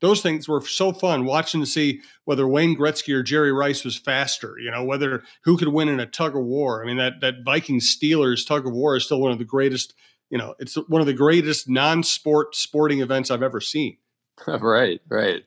those 0.00 0.20
things 0.20 0.48
were 0.48 0.60
so 0.60 0.92
fun 0.92 1.24
watching 1.24 1.60
to 1.60 1.66
see 1.66 2.00
whether 2.24 2.46
Wayne 2.46 2.76
Gretzky 2.76 3.14
or 3.14 3.22
Jerry 3.22 3.52
Rice 3.52 3.84
was 3.84 3.96
faster, 3.96 4.56
you 4.58 4.70
know, 4.70 4.84
whether 4.84 5.22
who 5.44 5.56
could 5.56 5.68
win 5.68 5.88
in 5.88 6.00
a 6.00 6.06
tug 6.06 6.36
of 6.36 6.44
war. 6.44 6.82
I 6.82 6.86
mean, 6.86 6.98
that 6.98 7.20
that 7.20 7.44
Viking 7.44 7.80
Steelers 7.80 8.46
tug 8.46 8.66
of 8.66 8.72
war 8.72 8.96
is 8.96 9.04
still 9.04 9.20
one 9.20 9.32
of 9.32 9.38
the 9.38 9.44
greatest, 9.44 9.94
you 10.30 10.38
know, 10.38 10.54
it's 10.58 10.74
one 10.88 11.00
of 11.00 11.06
the 11.06 11.14
greatest 11.14 11.68
non-sport 11.68 12.54
sporting 12.54 13.00
events 13.00 13.30
I've 13.30 13.42
ever 13.42 13.60
seen. 13.60 13.98
right, 14.46 15.00
right. 15.08 15.44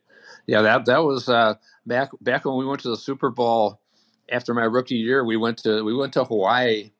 Yeah, 0.47 0.61
that 0.61 0.85
that 0.85 1.03
was 1.03 1.29
uh, 1.29 1.55
back 1.85 2.09
back 2.21 2.45
when 2.45 2.57
we 2.57 2.65
went 2.65 2.81
to 2.81 2.89
the 2.89 2.97
Super 2.97 3.29
Bowl 3.29 3.79
after 4.31 4.53
my 4.53 4.63
rookie 4.63 4.95
year. 4.95 5.23
We 5.23 5.37
went 5.37 5.59
to 5.59 5.83
we 5.83 5.95
went 5.95 6.13
to 6.13 6.23
Hawaii. 6.23 6.91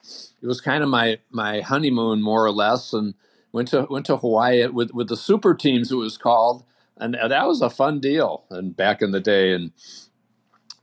It 0.42 0.48
was 0.48 0.62
kind 0.62 0.84
of 0.84 0.90
my 0.90 1.20
my 1.32 1.62
honeymoon 1.62 2.22
more 2.22 2.46
or 2.46 2.52
less 2.52 2.94
and 2.94 3.16
went 3.52 3.70
to 3.70 3.88
went 3.90 4.06
to 4.08 4.18
Hawaii 4.18 4.68
with 4.68 4.92
with 4.92 5.08
the 5.08 5.18
super 5.18 5.56
teams 5.56 5.92
it 5.92 5.96
was 5.96 6.18
called 6.18 6.64
and 7.00 7.14
that 7.14 7.48
was 7.48 7.62
a 7.62 7.70
fun 7.70 8.00
deal. 8.00 8.44
And 8.50 8.76
back 8.76 9.02
in 9.02 9.12
the 9.12 9.22
day, 9.22 9.54
and 9.54 9.72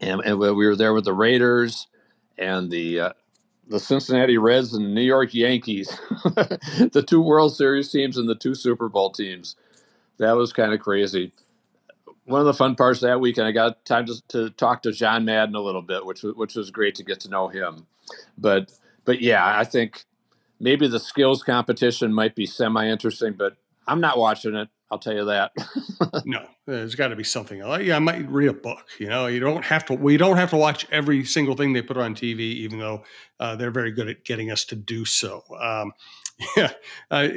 and, 0.00 0.20
and 0.24 0.38
we 0.38 0.50
were 0.50 0.76
there 0.76 0.94
with 0.94 1.04
the 1.04 1.12
Raiders 1.12 1.86
and 2.38 2.70
the 2.70 3.00
uh, 3.00 3.12
the 3.68 3.80
Cincinnati 3.80 4.38
Reds 4.38 4.72
and 4.74 4.84
the 4.84 4.90
New 4.90 5.02
York 5.02 5.34
Yankees, 5.34 5.88
the 6.24 7.04
two 7.06 7.20
World 7.20 7.54
Series 7.54 7.90
teams 7.90 8.16
and 8.16 8.28
the 8.28 8.34
two 8.34 8.54
Super 8.54 8.88
Bowl 8.88 9.10
teams. 9.10 9.56
That 10.18 10.36
was 10.36 10.52
kind 10.52 10.72
of 10.72 10.80
crazy. 10.80 11.32
One 12.24 12.40
of 12.40 12.46
the 12.46 12.54
fun 12.54 12.74
parts 12.74 13.00
that 13.00 13.20
weekend, 13.20 13.46
I 13.46 13.52
got 13.52 13.84
time 13.84 14.06
to, 14.06 14.22
to 14.28 14.50
talk 14.50 14.82
to 14.82 14.92
John 14.92 15.24
Madden 15.24 15.54
a 15.54 15.60
little 15.60 15.82
bit, 15.82 16.06
which 16.06 16.22
which 16.22 16.54
was 16.54 16.70
great 16.70 16.94
to 16.96 17.04
get 17.04 17.20
to 17.20 17.28
know 17.28 17.48
him. 17.48 17.86
But 18.38 18.72
but 19.04 19.20
yeah, 19.20 19.58
I 19.58 19.64
think 19.64 20.04
maybe 20.58 20.88
the 20.88 20.98
skills 20.98 21.42
competition 21.42 22.12
might 22.12 22.34
be 22.34 22.46
semi 22.46 22.88
interesting, 22.88 23.34
but 23.34 23.56
I'm 23.86 24.00
not 24.00 24.18
watching 24.18 24.54
it. 24.54 24.68
I'll 24.90 24.98
tell 24.98 25.14
you 25.14 25.24
that. 25.24 25.52
no, 26.24 26.46
there's 26.64 26.94
got 26.94 27.08
to 27.08 27.16
be 27.16 27.24
something. 27.24 27.58
Yeah, 27.58 27.96
I 27.96 27.98
might 27.98 28.28
read 28.30 28.48
a 28.48 28.52
book. 28.52 28.86
You 28.98 29.08
know, 29.08 29.26
you 29.26 29.40
don't 29.40 29.64
have 29.64 29.84
to. 29.86 29.94
We 29.94 30.16
don't 30.16 30.36
have 30.36 30.50
to 30.50 30.56
watch 30.56 30.86
every 30.92 31.24
single 31.24 31.56
thing 31.56 31.72
they 31.72 31.82
put 31.82 31.96
on 31.96 32.14
TV, 32.14 32.38
even 32.38 32.78
though 32.78 33.02
uh, 33.40 33.56
they're 33.56 33.72
very 33.72 33.90
good 33.90 34.08
at 34.08 34.24
getting 34.24 34.50
us 34.50 34.64
to 34.66 34.76
do 34.76 35.04
so. 35.04 35.42
Um, 35.60 35.92
yeah, 36.56 36.72
uh, 37.10 37.28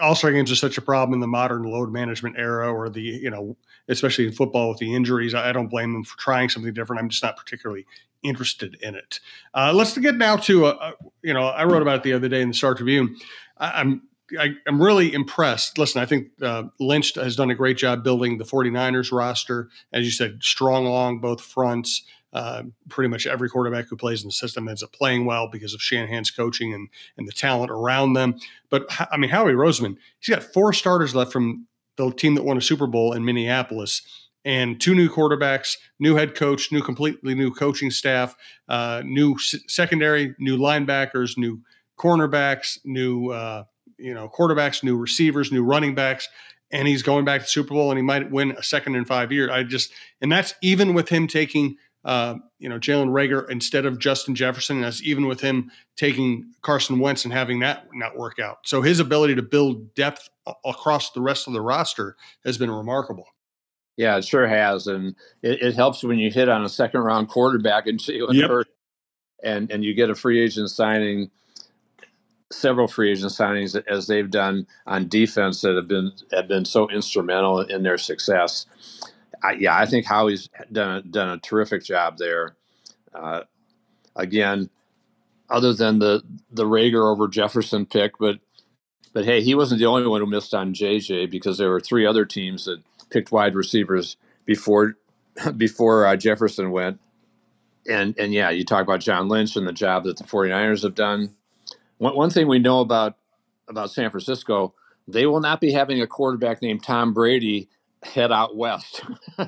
all-star 0.00 0.32
games 0.32 0.52
are 0.52 0.56
such 0.56 0.76
a 0.76 0.82
problem 0.82 1.14
in 1.14 1.20
the 1.20 1.26
modern 1.26 1.62
load 1.62 1.90
management 1.90 2.36
era, 2.38 2.70
or 2.70 2.90
the 2.90 3.00
you 3.00 3.30
know, 3.30 3.56
especially 3.88 4.26
in 4.26 4.32
football 4.32 4.68
with 4.68 4.78
the 4.78 4.94
injuries. 4.94 5.34
I 5.34 5.52
don't 5.52 5.68
blame 5.68 5.94
them 5.94 6.04
for 6.04 6.18
trying 6.18 6.50
something 6.50 6.74
different. 6.74 7.00
I'm 7.00 7.08
just 7.08 7.22
not 7.22 7.36
particularly 7.38 7.86
interested 8.22 8.76
in 8.82 8.94
it. 8.94 9.20
Uh, 9.54 9.72
let's 9.74 9.96
get 9.96 10.16
now 10.16 10.36
to 10.36 10.66
a, 10.66 10.70
a, 10.70 10.94
you 11.22 11.32
know 11.32 11.44
I 11.44 11.64
wrote 11.64 11.80
about 11.80 11.96
it 11.96 12.02
the 12.02 12.12
other 12.12 12.28
day 12.28 12.42
in 12.42 12.48
the 12.48 12.54
Star 12.54 12.74
Tribune. 12.74 13.16
I, 13.56 13.80
I'm 13.80 14.02
I, 14.38 14.54
am 14.66 14.80
really 14.80 15.12
impressed. 15.12 15.78
Listen, 15.78 16.00
I 16.00 16.06
think 16.06 16.28
uh, 16.42 16.64
Lynch 16.78 17.14
has 17.14 17.36
done 17.36 17.50
a 17.50 17.54
great 17.54 17.76
job 17.76 18.04
building 18.04 18.38
the 18.38 18.44
49ers 18.44 19.12
roster. 19.12 19.68
As 19.92 20.04
you 20.04 20.10
said, 20.10 20.42
strong 20.42 20.86
along 20.86 21.20
both 21.20 21.40
fronts. 21.40 22.04
Uh, 22.32 22.62
pretty 22.88 23.08
much 23.08 23.26
every 23.26 23.48
quarterback 23.48 23.88
who 23.88 23.96
plays 23.96 24.22
in 24.22 24.28
the 24.28 24.32
system 24.32 24.68
ends 24.68 24.84
up 24.84 24.92
playing 24.92 25.24
well 25.24 25.48
because 25.48 25.74
of 25.74 25.82
Shanahan's 25.82 26.30
coaching 26.30 26.72
and 26.72 26.88
and 27.16 27.26
the 27.26 27.32
talent 27.32 27.72
around 27.72 28.12
them. 28.12 28.36
But 28.68 28.86
I 29.10 29.16
mean, 29.16 29.30
Howie 29.30 29.52
Roseman, 29.52 29.96
he's 30.20 30.32
got 30.32 30.44
four 30.44 30.72
starters 30.72 31.12
left 31.12 31.32
from 31.32 31.66
the 31.96 32.10
team 32.12 32.36
that 32.36 32.44
won 32.44 32.56
a 32.56 32.60
Super 32.60 32.86
Bowl 32.86 33.12
in 33.12 33.24
Minneapolis, 33.24 34.02
and 34.44 34.80
two 34.80 34.94
new 34.94 35.08
quarterbacks, 35.08 35.76
new 35.98 36.14
head 36.14 36.36
coach, 36.36 36.70
new 36.70 36.82
completely 36.82 37.34
new 37.34 37.50
coaching 37.50 37.90
staff, 37.90 38.36
uh, 38.68 39.02
new 39.04 39.34
s- 39.34 39.56
secondary, 39.66 40.34
new 40.38 40.56
linebackers, 40.56 41.36
new 41.36 41.60
cornerbacks, 41.98 42.78
new 42.84 43.30
uh, 43.30 43.64
you 44.00 44.14
know 44.14 44.28
quarterbacks, 44.28 44.82
new 44.82 44.96
receivers, 44.96 45.52
new 45.52 45.64
running 45.64 45.94
backs 45.94 46.28
and 46.72 46.86
he's 46.86 47.02
going 47.02 47.24
back 47.24 47.40
to 47.40 47.48
Super 47.48 47.74
Bowl 47.74 47.90
and 47.90 47.98
he 47.98 48.02
might 48.02 48.30
win 48.30 48.52
a 48.52 48.62
second 48.62 48.94
in 48.94 49.04
five 49.04 49.32
years. 49.32 49.50
I 49.50 49.64
just 49.64 49.92
and 50.20 50.30
that's 50.30 50.54
even 50.62 50.94
with 50.94 51.08
him 51.08 51.26
taking 51.26 51.76
uh, 52.04 52.36
you 52.58 52.68
know, 52.68 52.78
Jalen 52.78 53.10
Reagor 53.10 53.48
instead 53.50 53.84
of 53.84 53.98
Justin 53.98 54.34
Jefferson. 54.34 54.76
And 54.76 54.84
that's 54.84 55.02
even 55.02 55.26
with 55.26 55.40
him 55.40 55.70
taking 55.96 56.52
Carson 56.62 56.98
Wentz 56.98 57.24
and 57.24 57.32
having 57.32 57.60
that 57.60 57.88
not 57.92 58.16
work 58.16 58.38
out. 58.38 58.58
So 58.64 58.82
his 58.82 59.00
ability 59.00 59.34
to 59.34 59.42
build 59.42 59.94
depth 59.94 60.28
across 60.64 61.10
the 61.10 61.20
rest 61.20 61.46
of 61.46 61.52
the 61.52 61.60
roster 61.60 62.16
has 62.44 62.56
been 62.56 62.70
remarkable. 62.70 63.26
Yeah, 63.96 64.16
it 64.16 64.24
sure 64.24 64.46
has, 64.46 64.86
and 64.86 65.14
it, 65.42 65.60
it 65.60 65.74
helps 65.74 66.02
when 66.02 66.18
you 66.18 66.30
hit 66.30 66.48
on 66.48 66.64
a 66.64 66.70
second 66.70 67.00
round 67.00 67.28
quarterback 67.28 67.86
and 67.86 68.00
yep. 68.08 68.50
and 69.44 69.70
and 69.70 69.84
you 69.84 69.92
get 69.92 70.08
a 70.08 70.14
free 70.14 70.40
agent 70.40 70.70
signing, 70.70 71.30
several 72.50 72.88
free 72.88 73.12
agent 73.12 73.32
signings 73.32 73.80
as 73.86 74.06
they've 74.06 74.30
done 74.30 74.66
on 74.86 75.08
defense 75.08 75.60
that 75.60 75.76
have 75.76 75.88
been 75.88 76.12
have 76.32 76.48
been 76.48 76.64
so 76.64 76.88
instrumental 76.90 77.60
in 77.60 77.82
their 77.82 77.98
success. 77.98 78.66
I, 79.42 79.52
yeah, 79.52 79.76
I 79.76 79.86
think 79.86 80.06
Howie's 80.06 80.48
done 80.70 81.10
done 81.10 81.30
a 81.30 81.38
terrific 81.38 81.84
job 81.84 82.18
there. 82.18 82.56
Uh, 83.14 83.42
again, 84.16 84.70
other 85.48 85.72
than 85.72 85.98
the 85.98 86.22
the 86.50 86.64
Reagor 86.64 87.10
over 87.10 87.28
Jefferson 87.28 87.86
pick, 87.86 88.18
but 88.18 88.38
but 89.12 89.24
hey, 89.24 89.42
he 89.42 89.54
wasn't 89.54 89.80
the 89.80 89.86
only 89.86 90.06
one 90.06 90.20
who 90.20 90.26
missed 90.26 90.54
on 90.54 90.74
JJ 90.74 91.30
because 91.30 91.58
there 91.58 91.70
were 91.70 91.80
three 91.80 92.06
other 92.06 92.24
teams 92.24 92.64
that 92.66 92.82
picked 93.10 93.32
wide 93.32 93.54
receivers 93.54 94.16
before 94.44 94.96
before 95.56 96.06
uh, 96.06 96.16
Jefferson 96.16 96.70
went. 96.70 97.00
And 97.88 98.16
and 98.18 98.32
yeah, 98.32 98.50
you 98.50 98.64
talk 98.64 98.82
about 98.82 99.00
John 99.00 99.28
Lynch 99.28 99.56
and 99.56 99.66
the 99.66 99.72
job 99.72 100.04
that 100.04 100.16
the 100.16 100.24
49ers 100.24 100.82
have 100.82 100.94
done. 100.94 101.34
One, 102.00 102.16
one 102.16 102.30
thing 102.30 102.48
we 102.48 102.58
know 102.58 102.80
about 102.80 103.16
about 103.68 103.90
San 103.90 104.10
Francisco, 104.10 104.74
they 105.06 105.26
will 105.26 105.40
not 105.40 105.60
be 105.60 105.70
having 105.70 106.00
a 106.00 106.06
quarterback 106.06 106.62
named 106.62 106.82
Tom 106.82 107.12
Brady 107.12 107.68
head 108.02 108.32
out 108.32 108.56
west. 108.56 109.02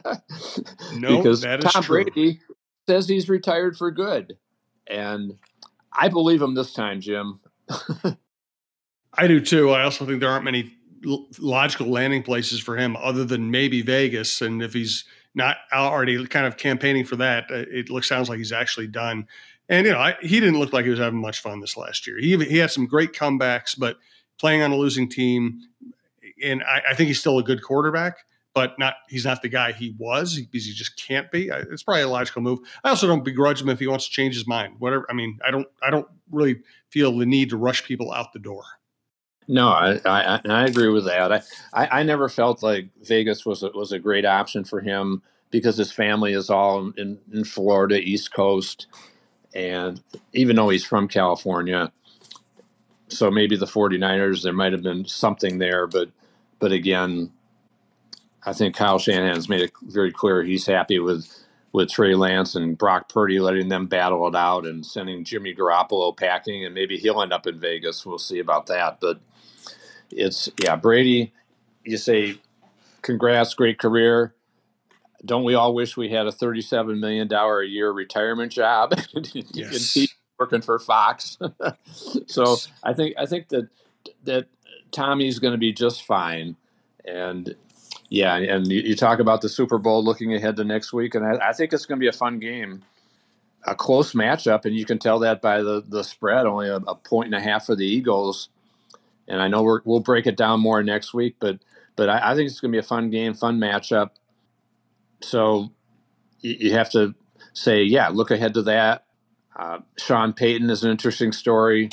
no, 0.95 1.17
because 1.17 1.43
Tom 1.43 1.83
true. 1.83 2.05
Brady 2.05 2.41
says 2.87 3.09
he's 3.09 3.31
retired 3.31 3.79
for 3.79 3.91
good, 3.91 4.37
and 4.87 5.39
I 5.93 6.09
believe 6.09 6.43
him 6.43 6.55
this 6.55 6.75
time, 6.75 7.01
Jim. 7.01 7.41
I 9.15 9.27
do 9.27 9.41
too. 9.41 9.71
I 9.71 9.83
also 9.85 10.05
think 10.05 10.21
there 10.21 10.31
aren't 10.31 10.45
many 10.45 10.75
logical 11.39 11.87
landing 11.87 12.23
places 12.23 12.61
for 12.61 12.77
him 12.77 12.97
other 12.99 13.25
than 13.25 13.51
maybe 13.51 13.81
Vegas, 13.81 14.43
and 14.43 14.63
if 14.63 14.75
he's 14.75 15.05
not 15.35 15.57
already 15.73 16.27
kind 16.27 16.45
of 16.45 16.59
campaigning 16.59 17.07
for 17.07 17.17
that, 17.17 17.45
uh, 17.51 17.65
it 17.71 17.89
looks 17.89 18.11
sounds 18.11 18.29
like 18.29 18.37
he's 18.37 18.53
actually 18.53 18.89
done. 18.89 19.27
And 19.69 19.87
you 19.87 19.93
know, 19.93 19.99
I, 19.99 20.17
he 20.21 20.41
didn't 20.41 20.59
look 20.59 20.73
like 20.73 20.85
he 20.85 20.91
was 20.91 20.99
having 20.99 21.21
much 21.21 21.41
fun 21.41 21.61
this 21.61 21.77
last 21.77 22.07
year. 22.07 22.19
He 22.19 22.37
he 22.45 22.59
had 22.59 22.71
some 22.71 22.87
great 22.87 23.13
comebacks, 23.13 23.79
but 23.79 23.97
playing 24.39 24.63
on 24.63 24.73
a 24.73 24.77
losing 24.77 25.09
team, 25.09 25.61
and 26.43 26.63
I, 26.65 26.83
I 26.91 26.95
think 26.95 27.09
he's 27.09 27.21
still 27.21 27.39
a 27.39 27.43
good 27.43 27.63
quarterback 27.63 28.19
but 28.55 28.79
not 28.79 28.95
he's 29.09 29.25
not 29.25 29.43
the 29.43 29.49
guy 29.49 29.73
he 29.73 29.95
was 29.99 30.39
because 30.39 30.67
he 30.67 30.73
just 30.73 30.97
can't 30.97 31.31
be. 31.31 31.49
It's 31.49 31.83
probably 31.83 32.03
a 32.03 32.09
logical 32.09 32.43
move. 32.43 32.61
I 32.85 32.91
also 32.91 33.07
don't 33.07 33.25
begrudge 33.25 33.61
him 33.61 33.69
if 33.69 33.79
he 33.79 33.87
wants 33.87 34.07
to 34.07 34.11
change 34.11 34.35
his 34.35 34.47
mind. 34.47 34.75
Whatever. 34.79 35.07
I 35.09 35.15
mean, 35.15 35.39
I 35.47 35.51
don't 35.51 35.67
I 35.83 35.91
don't 35.91 36.09
really 36.31 36.61
feel 36.91 37.17
the 37.17 37.27
need 37.27 37.51
to 37.51 37.57
rush 37.57 37.85
people 37.85 38.13
out 38.13 38.33
the 38.33 38.39
door. 38.39 38.65
No, 39.49 39.69
I 39.69 40.01
I, 40.05 40.41
I 40.45 40.67
agree 40.67 40.89
with 40.89 41.05
that. 41.07 41.33
I, 41.33 41.43
I, 41.73 42.01
I 42.01 42.03
never 42.03 42.29
felt 42.29 42.63
like 42.63 42.89
Vegas 43.03 43.47
was 43.47 43.63
a, 43.63 43.71
was 43.71 43.93
a 43.93 43.99
great 43.99 44.25
option 44.25 44.65
for 44.65 44.81
him 44.81 45.23
because 45.51 45.77
his 45.77 45.93
family 45.93 46.33
is 46.33 46.49
all 46.49 46.93
in, 46.97 47.19
in 47.33 47.45
Florida, 47.45 47.99
East 47.99 48.33
Coast, 48.33 48.87
and 49.55 50.03
even 50.33 50.57
though 50.57 50.69
he's 50.69 50.85
from 50.85 51.09
California, 51.09 51.93
so 53.09 53.31
maybe 53.31 53.57
the 53.57 53.67
49ers 53.67 54.43
there 54.43 54.53
might 54.53 54.73
have 54.73 54.83
been 54.83 55.05
something 55.07 55.59
there, 55.59 55.87
but 55.87 56.11
but 56.59 56.73
again, 56.73 57.33
I 58.45 58.53
think 58.53 58.77
Kyle 58.77 58.99
Shanahan's 58.99 59.49
made 59.49 59.61
it 59.61 59.73
very 59.83 60.13
clear 60.13 60.43
he's 60.43 60.67
happy 60.67 60.99
with 60.99 61.29
with 61.73 61.91
Trey 61.91 62.15
Lance 62.15 62.55
and 62.55 62.77
Brock 62.77 63.09
Purdy 63.09 63.41
letting 63.41 63.69
them 63.69 63.87
battle 63.87 64.27
it 64.29 64.37
out 64.37 64.67
and 64.67 64.85
sending 64.85 65.25
Jimmy 65.25 65.55
Garoppolo 65.55 66.17
packing, 66.17 66.65
and 66.65 66.75
maybe 66.75 66.99
he'll 66.99 67.23
end 67.23 67.33
up 67.33 67.47
in 67.47 67.59
Vegas. 67.59 68.05
We'll 68.05 68.19
see 68.19 68.39
about 68.41 68.67
that. 68.67 68.99
But 69.01 69.21
it's 70.11 70.51
yeah, 70.63 70.77
Brady. 70.77 71.33
You 71.85 71.97
say, 71.97 72.41
congrats, 73.01 73.55
great 73.55 73.79
career. 73.79 74.35
Don't 75.25 75.45
we 75.45 75.55
all 75.55 75.75
wish 75.75 75.97
we 75.97 76.09
had 76.09 76.27
a 76.27 76.33
thirty-seven 76.33 76.99
million 76.99 77.29
dollar 77.29 77.61
a 77.61 77.67
year 77.67 77.91
retirement 77.91 78.53
job? 78.53 78.95
yes. 79.33 79.97
working 80.39 80.61
for 80.61 80.79
Fox. 80.79 81.39
so 82.27 82.57
I 82.83 82.93
think 82.93 83.15
I 83.17 83.27
think 83.27 83.49
that 83.49 83.69
that 84.25 84.47
Tommy's 84.91 85.39
going 85.39 85.53
to 85.53 85.59
be 85.59 85.73
just 85.73 86.05
fine, 86.05 86.57
and 87.05 87.55
yeah, 88.09 88.37
and 88.37 88.67
you, 88.67 88.81
you, 88.81 88.97
talk 88.97 89.21
about 89.21 89.41
the 89.41 89.49
Super 89.49 89.79
Bowl 89.79 90.05
looking 90.05 90.35
ahead 90.35 90.57
to 90.57 90.65
next 90.65 90.93
week, 90.93 91.15
and 91.15 91.25
I, 91.25 91.51
I 91.51 91.53
think 91.53 91.73
it's 91.73 91.87
going 91.87 91.99
to 91.99 92.03
be 92.03 92.09
a 92.09 92.13
fun 92.13 92.41
game, 92.41 92.83
a 93.65 93.75
close 93.75 94.13
matchup, 94.13 94.65
and 94.65 94.77
you 94.77 94.85
can 94.85 94.99
tell 94.99 95.21
that 95.21 95.41
by 95.41 95.63
the 95.63 95.83
the 95.87 96.03
spread, 96.03 96.47
only 96.47 96.69
a, 96.69 96.77
a 96.77 96.95
point 96.95 97.27
and 97.27 97.35
a 97.35 97.41
half 97.41 97.67
for 97.67 97.77
the 97.77 97.87
Eagles. 97.87 98.49
And 99.29 99.41
I 99.41 99.49
know 99.49 99.63
we 99.63 99.79
will 99.85 100.01
break 100.01 100.27
it 100.27 100.37
down 100.37 100.61
more 100.61 100.83
next 100.83 101.15
week, 101.15 101.37
but 101.39 101.61
but 101.97 102.09
I, 102.09 102.33
I 102.33 102.35
think 102.35 102.51
it's 102.51 102.61
going 102.61 102.73
to 102.73 102.77
be 102.77 102.81
a 102.81 102.87
fun 102.87 103.11
game, 103.11 103.35
fun 103.35 103.59
matchup. 103.59 104.11
So 105.23 105.73
you, 106.41 106.73
have 106.73 106.91
to 106.91 107.15
say, 107.53 107.83
yeah, 107.83 108.09
look 108.09 108.31
ahead 108.31 108.55
to 108.55 108.63
that. 108.63 109.07
Uh, 109.55 109.79
Sean 109.99 110.33
Payton 110.33 110.71
is 110.71 110.83
an 110.83 110.91
interesting 110.91 111.33
story. 111.33 111.91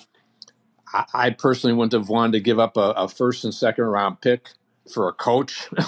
I, 0.93 1.05
I, 1.13 1.29
personally 1.31 1.75
wouldn't 1.75 1.93
have 1.93 2.09
wanted 2.09 2.31
to 2.33 2.39
give 2.39 2.57
up 2.57 2.77
a, 2.77 2.91
a 2.91 3.07
first 3.07 3.43
and 3.43 3.53
second 3.53 3.83
round 3.83 4.21
pick 4.21 4.49
for 4.91 5.07
a 5.07 5.13
coach. 5.13 5.69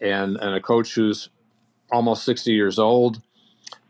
and 0.00 0.36
and 0.36 0.54
a 0.54 0.60
coach 0.60 0.94
who's 0.94 1.28
almost 1.92 2.24
60 2.24 2.52
years 2.52 2.78
old. 2.78 3.20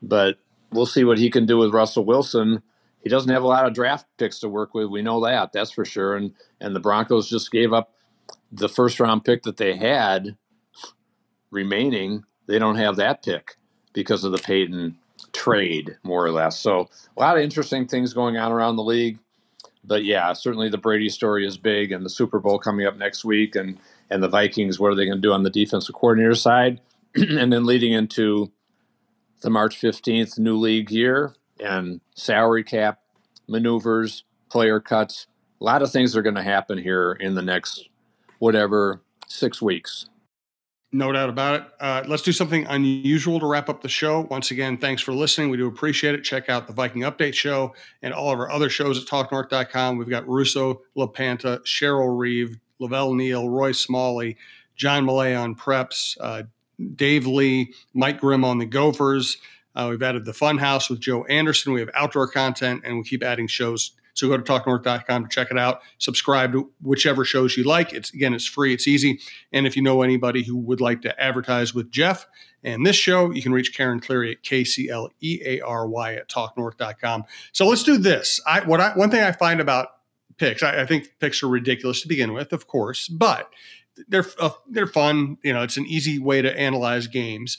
But 0.03 0.39
we'll 0.73 0.87
see 0.87 1.05
what 1.05 1.19
he 1.19 1.31
can 1.31 1.47
do 1.47 1.59
with 1.59 1.75
Russell 1.75 2.05
Wilson. 2.05 2.63
He 3.03 3.09
doesn't 3.09 3.33
have 3.33 3.43
a 3.43 3.49
lot 3.49 3.67
of 3.67 3.75
draft 3.75 4.07
picks 4.19 4.41
to 4.41 4.49
work 4.49 4.75
with. 4.75 4.89
We 4.89 5.03
know 5.03 5.25
that. 5.25 5.53
That's 5.53 5.71
for 5.71 5.85
sure. 5.85 6.17
And 6.17 6.35
and 6.61 6.75
the 6.75 6.81
Broncos 6.81 7.31
just 7.31 7.51
gave 7.51 7.73
up 7.73 7.95
the 8.53 8.69
first 8.69 9.01
round 9.01 9.25
pick 9.25 9.43
that 9.45 9.57
they 9.57 9.77
had 9.77 10.37
remaining. 11.51 12.25
They 12.51 12.59
don't 12.59 12.77
have 12.77 12.97
that 12.97 13.23
pick 13.23 13.57
because 13.93 14.25
of 14.25 14.33
the 14.33 14.39
Payton 14.39 14.99
trade, 15.33 15.97
more 16.03 16.25
or 16.25 16.33
less. 16.33 16.59
So 16.59 16.89
a 17.17 17.21
lot 17.21 17.37
of 17.37 17.43
interesting 17.43 17.87
things 17.87 18.13
going 18.13 18.37
on 18.37 18.51
around 18.51 18.75
the 18.75 18.83
league. 18.83 19.19
But 19.85 20.05
yeah, 20.05 20.33
certainly 20.33 20.69
the 20.69 20.77
Brady 20.77 21.09
story 21.09 21.47
is 21.47 21.57
big, 21.57 21.93
and 21.93 22.05
the 22.05 22.11
Super 22.11 22.41
Bowl 22.41 22.59
coming 22.59 22.87
up 22.87 22.97
next 22.97 23.25
week, 23.25 23.55
and 23.55 23.79
and 24.11 24.21
the 24.21 24.29
Vikings, 24.29 24.81
what 24.81 24.91
are 24.91 24.97
they 24.97 25.07
going 25.07 25.19
to 25.19 25.23
do 25.23 25.33
on 25.33 25.45
the 25.45 25.51
defensive 25.51 25.95
coordinator 25.95 26.35
side? 26.35 26.81
and 27.15 27.53
then 27.53 27.65
leading 27.65 27.93
into 27.93 28.51
the 29.43 29.51
March 29.51 29.81
15th 29.81 30.39
new 30.39 30.57
league 30.57 30.91
year 30.91 31.35
and 31.65 32.01
salary 32.15 32.65
cap 32.65 33.01
maneuvers, 33.47 34.25
player 34.51 34.81
cuts. 34.81 35.29
A 35.61 35.65
lot 35.65 35.83
of 35.83 35.93
things 35.93 36.17
are 36.17 36.23
going 36.23 36.35
to 36.35 36.43
happen 36.43 36.79
here 36.79 37.13
in 37.13 37.37
the 37.37 37.43
next, 37.43 37.89
whatever, 38.39 39.03
six 39.29 39.63
weeks. 39.63 40.10
No 40.93 41.13
doubt 41.13 41.29
about 41.29 41.61
it. 41.61 41.67
Uh, 41.79 42.03
let's 42.09 42.23
do 42.23 42.33
something 42.33 42.67
unusual 42.67 43.39
to 43.39 43.47
wrap 43.47 43.69
up 43.69 43.81
the 43.81 43.89
show. 43.89 44.23
Once 44.23 44.51
again, 44.51 44.77
thanks 44.77 45.01
for 45.01 45.13
listening. 45.13 45.49
We 45.49 45.57
do 45.57 45.69
appreciate 45.69 46.17
it. 46.17 46.25
Check 46.25 46.49
out 46.49 46.67
the 46.67 46.73
Viking 46.73 47.03
Update 47.03 47.35
Show 47.35 47.75
and 48.03 48.13
all 48.13 48.33
of 48.33 48.41
our 48.41 48.51
other 48.51 48.69
shows 48.69 49.01
at 49.01 49.07
TalkNorth.com. 49.07 49.99
We've 49.99 50.09
got 50.09 50.27
Russo, 50.27 50.83
LaPanta, 50.97 51.61
Cheryl 51.65 52.19
Reeve, 52.19 52.59
Lavelle 52.81 53.15
Neal, 53.15 53.49
Roy 53.49 53.71
Smalley, 53.71 54.37
John 54.75 55.07
Millea 55.07 55.41
on 55.41 55.55
preps, 55.55 56.17
uh, 56.21 56.43
Dave 56.97 57.25
Lee, 57.27 57.73
Mike 57.95 58.21
Grimm 58.21 58.45
on 58.45 58.59
the 58.59 58.67
Gophers. 58.67 59.37
Uh, 59.77 59.87
we've 59.91 60.03
added 60.03 60.25
the 60.25 60.33
Fun 60.33 60.59
House 60.59 60.91
with 60.91 60.99
Joe 60.99 61.25
Anderson. 61.27 61.73
We 61.73 61.81
have 61.81 61.91
outdoor 61.95 62.27
content, 62.27 62.83
and 62.85 62.97
we 62.97 63.05
keep 63.05 63.23
adding 63.23 63.47
shows 63.47 63.93
So 64.15 64.29
go 64.29 64.37
to 64.37 64.43
talknorth.com 64.43 65.25
to 65.25 65.29
check 65.29 65.51
it 65.51 65.59
out. 65.59 65.81
Subscribe 65.99 66.53
to 66.53 66.71
whichever 66.83 67.25
shows 67.25 67.57
you 67.57 67.65
like. 67.65 67.93
It's 67.93 68.13
again, 68.13 68.35
it's 68.35 68.47
free, 68.47 68.73
it's 68.75 68.89
easy. 68.89 69.21
And 69.53 69.67
if 69.67 69.77
you 69.77 69.83
know 69.83 70.03
anybody 70.03 70.43
who 70.43 70.57
would 70.57 70.81
like 70.81 71.03
to 71.03 71.21
advertise 71.21 71.75
with 71.75 71.91
Jeff 71.91 72.27
and 72.63 72.85
this 72.85 72.97
show, 72.97 73.31
you 73.31 73.43
can 73.43 73.53
reach 73.53 73.75
Karen 73.75 74.01
Cleary 74.01 74.33
at 74.33 74.43
K-C-L-E-A-R-Y 74.43 76.15
at 76.15 76.29
talknorth.com. 76.29 77.25
So 77.53 77.67
let's 77.67 77.83
do 77.83 77.97
this. 77.97 78.41
I 78.47 78.61
what 78.61 78.81
I 78.81 78.93
one 78.95 79.11
thing 79.11 79.23
I 79.23 79.33
find 79.33 79.61
about 79.61 79.89
picks, 80.37 80.63
I, 80.63 80.83
I 80.83 80.87
think 80.87 81.13
picks 81.21 81.43
are 81.43 81.49
ridiculous 81.49 82.03
to 82.03 82.09
begin 82.09 82.33
with, 82.33 82.53
of 82.53 82.67
course, 82.67 83.09
but 83.09 83.51
they're 84.09 84.27
uh, 84.39 84.51
they're 84.69 84.87
fun. 84.87 85.39
You 85.43 85.53
know, 85.53 85.63
it's 85.63 85.77
an 85.77 85.87
easy 85.87 86.19
way 86.19 86.43
to 86.43 86.59
analyze 86.59 87.07
games. 87.07 87.59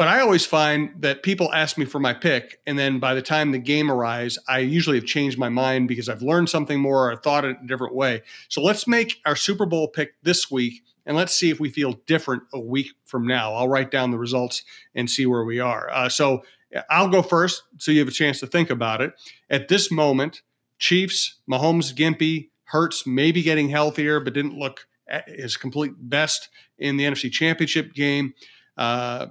But 0.00 0.08
I 0.08 0.20
always 0.20 0.46
find 0.46 0.94
that 1.00 1.22
people 1.22 1.52
ask 1.52 1.76
me 1.76 1.84
for 1.84 2.00
my 2.00 2.14
pick, 2.14 2.58
and 2.66 2.78
then 2.78 3.00
by 3.00 3.12
the 3.12 3.20
time 3.20 3.52
the 3.52 3.58
game 3.58 3.92
arrives, 3.92 4.38
I 4.48 4.60
usually 4.60 4.96
have 4.96 5.04
changed 5.04 5.36
my 5.36 5.50
mind 5.50 5.88
because 5.88 6.08
I've 6.08 6.22
learned 6.22 6.48
something 6.48 6.80
more 6.80 7.12
or 7.12 7.16
thought 7.16 7.44
it 7.44 7.58
a 7.62 7.66
different 7.66 7.94
way. 7.94 8.22
So 8.48 8.62
let's 8.62 8.88
make 8.88 9.20
our 9.26 9.36
Super 9.36 9.66
Bowl 9.66 9.88
pick 9.88 10.14
this 10.22 10.50
week, 10.50 10.84
and 11.04 11.18
let's 11.18 11.34
see 11.34 11.50
if 11.50 11.60
we 11.60 11.68
feel 11.68 12.00
different 12.06 12.44
a 12.54 12.58
week 12.58 12.92
from 13.04 13.26
now. 13.26 13.52
I'll 13.52 13.68
write 13.68 13.90
down 13.90 14.10
the 14.10 14.16
results 14.16 14.62
and 14.94 15.10
see 15.10 15.26
where 15.26 15.44
we 15.44 15.60
are. 15.60 15.90
Uh, 15.90 16.08
so 16.08 16.44
I'll 16.88 17.10
go 17.10 17.20
first, 17.20 17.64
so 17.76 17.92
you 17.92 17.98
have 17.98 18.08
a 18.08 18.10
chance 18.10 18.40
to 18.40 18.46
think 18.46 18.70
about 18.70 19.02
it. 19.02 19.12
At 19.50 19.68
this 19.68 19.90
moment, 19.90 20.40
Chiefs, 20.78 21.40
Mahomes, 21.46 21.94
Gimpy, 21.94 22.48
Hurts 22.64 23.06
maybe 23.06 23.42
getting 23.42 23.68
healthier, 23.68 24.18
but 24.18 24.32
didn't 24.32 24.58
look 24.58 24.86
his 25.26 25.58
complete 25.58 25.92
best 25.98 26.48
in 26.78 26.96
the 26.96 27.04
NFC 27.04 27.30
Championship 27.30 27.92
game. 27.92 28.32
Uh, 28.78 29.26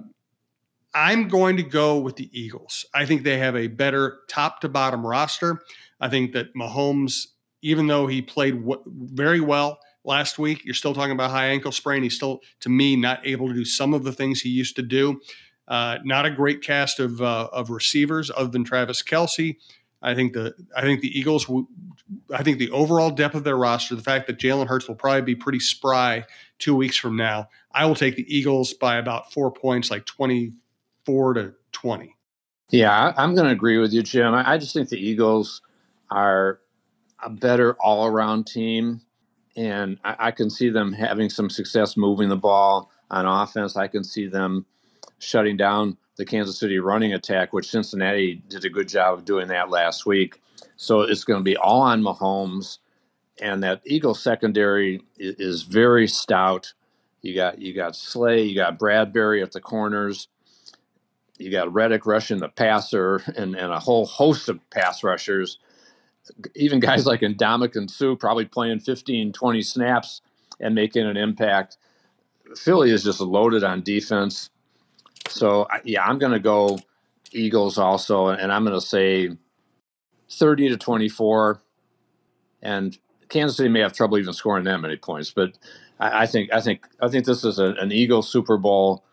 I'm 0.94 1.28
going 1.28 1.56
to 1.56 1.62
go 1.62 1.98
with 1.98 2.16
the 2.16 2.28
Eagles. 2.38 2.84
I 2.92 3.06
think 3.06 3.22
they 3.22 3.38
have 3.38 3.56
a 3.56 3.68
better 3.68 4.20
top 4.28 4.60
to 4.60 4.68
bottom 4.68 5.06
roster. 5.06 5.62
I 6.00 6.08
think 6.08 6.32
that 6.32 6.54
Mahomes, 6.54 7.28
even 7.62 7.86
though 7.86 8.06
he 8.06 8.22
played 8.22 8.54
w- 8.54 8.82
very 8.86 9.40
well 9.40 9.78
last 10.04 10.38
week, 10.38 10.64
you're 10.64 10.74
still 10.74 10.94
talking 10.94 11.12
about 11.12 11.30
high 11.30 11.46
ankle 11.46 11.72
sprain. 11.72 12.02
He's 12.02 12.16
still, 12.16 12.40
to 12.60 12.68
me, 12.68 12.96
not 12.96 13.24
able 13.26 13.48
to 13.48 13.54
do 13.54 13.64
some 13.64 13.94
of 13.94 14.02
the 14.02 14.12
things 14.12 14.40
he 14.40 14.48
used 14.48 14.76
to 14.76 14.82
do. 14.82 15.20
Uh, 15.68 15.98
not 16.02 16.26
a 16.26 16.30
great 16.30 16.62
cast 16.62 16.98
of 16.98 17.22
uh, 17.22 17.48
of 17.52 17.70
receivers 17.70 18.28
other 18.36 18.48
than 18.48 18.64
Travis 18.64 19.04
Kelce. 19.04 19.56
I 20.02 20.14
think 20.14 20.32
the 20.32 20.54
I 20.74 20.80
think 20.80 21.00
the 21.00 21.16
Eagles. 21.16 21.48
I 22.34 22.42
think 22.42 22.58
the 22.58 22.70
overall 22.70 23.10
depth 23.10 23.36
of 23.36 23.44
their 23.44 23.56
roster, 23.56 23.94
the 23.94 24.02
fact 24.02 24.26
that 24.26 24.38
Jalen 24.38 24.66
Hurts 24.66 24.88
will 24.88 24.96
probably 24.96 25.22
be 25.22 25.36
pretty 25.36 25.60
spry 25.60 26.24
two 26.58 26.74
weeks 26.74 26.96
from 26.96 27.14
now, 27.14 27.48
I 27.70 27.86
will 27.86 27.94
take 27.94 28.16
the 28.16 28.26
Eagles 28.36 28.74
by 28.74 28.96
about 28.96 29.32
four 29.32 29.52
points, 29.52 29.92
like 29.92 30.06
twenty 30.06 30.54
four 31.04 31.34
to 31.34 31.54
twenty. 31.72 32.16
Yeah, 32.70 33.12
I'm 33.16 33.34
going 33.34 33.46
to 33.46 33.52
agree 33.52 33.78
with 33.78 33.92
you, 33.92 34.02
Jim. 34.02 34.32
I 34.32 34.56
just 34.56 34.72
think 34.72 34.88
the 34.88 34.96
Eagles 34.98 35.60
are 36.10 36.60
a 37.22 37.28
better 37.28 37.74
all 37.80 38.06
around 38.06 38.46
team, 38.46 39.00
and 39.56 39.98
I 40.04 40.30
can 40.30 40.50
see 40.50 40.70
them 40.70 40.92
having 40.92 41.30
some 41.30 41.50
success 41.50 41.96
moving 41.96 42.28
the 42.28 42.36
ball 42.36 42.90
on 43.10 43.26
offense. 43.26 43.76
I 43.76 43.88
can 43.88 44.04
see 44.04 44.28
them 44.28 44.66
shutting 45.18 45.56
down 45.56 45.96
the 46.16 46.24
Kansas 46.24 46.58
City 46.58 46.78
running 46.78 47.12
attack, 47.12 47.52
which 47.52 47.70
Cincinnati 47.70 48.42
did 48.48 48.64
a 48.64 48.70
good 48.70 48.88
job 48.88 49.18
of 49.18 49.24
doing 49.24 49.48
that 49.48 49.70
last 49.70 50.06
week. 50.06 50.40
So 50.76 51.00
it's 51.00 51.24
going 51.24 51.40
to 51.40 51.44
be 51.44 51.56
all 51.56 51.82
on 51.82 52.02
Mahomes, 52.02 52.78
and 53.40 53.62
that 53.64 53.82
Eagles 53.84 54.22
secondary 54.22 55.02
is, 55.18 55.34
is 55.38 55.62
very 55.62 56.06
stout. 56.06 56.72
You 57.22 57.34
got 57.34 57.58
you 57.58 57.74
got 57.74 57.96
Slay, 57.96 58.42
you 58.42 58.54
got 58.54 58.78
Bradberry 58.78 59.42
at 59.42 59.52
the 59.52 59.60
corners, 59.60 60.28
you 61.40 61.50
got 61.50 61.72
Reddick 61.72 62.06
rushing 62.06 62.38
the 62.38 62.48
passer, 62.48 63.22
and, 63.36 63.56
and 63.56 63.72
a 63.72 63.80
whole 63.80 64.06
host 64.06 64.48
of 64.48 64.58
pass 64.70 65.02
rushers. 65.02 65.58
Even 66.54 66.80
guys 66.80 67.06
like 67.06 67.20
Ndamukong 67.20 67.90
Suh 67.90 68.14
probably 68.14 68.44
playing 68.44 68.80
15, 68.80 69.32
20 69.32 69.62
snaps 69.62 70.20
and 70.60 70.74
making 70.74 71.06
an 71.06 71.16
impact. 71.16 71.78
Philly 72.56 72.90
is 72.90 73.02
just 73.02 73.20
loaded 73.20 73.64
on 73.64 73.82
defense. 73.82 74.50
So 75.28 75.66
yeah, 75.84 76.04
I'm 76.04 76.18
going 76.18 76.32
to 76.32 76.40
go 76.40 76.78
Eagles 77.32 77.78
also, 77.78 78.28
and 78.28 78.52
I'm 78.52 78.64
going 78.64 78.78
to 78.78 78.86
say 78.86 79.30
30 80.30 80.70
to 80.70 80.76
24. 80.76 81.62
And 82.62 82.98
Kansas 83.28 83.56
City 83.56 83.68
may 83.68 83.80
have 83.80 83.94
trouble 83.94 84.18
even 84.18 84.34
scoring 84.34 84.64
that 84.64 84.78
many 84.78 84.96
points, 84.96 85.30
but 85.30 85.56
I, 85.98 86.22
I 86.22 86.26
think 86.26 86.52
I 86.52 86.60
think 86.60 86.86
I 87.00 87.08
think 87.08 87.24
this 87.24 87.44
is 87.44 87.58
a, 87.58 87.74
an 87.80 87.92
Eagles 87.92 88.28
Super 88.28 88.58
Bowl. 88.58 89.04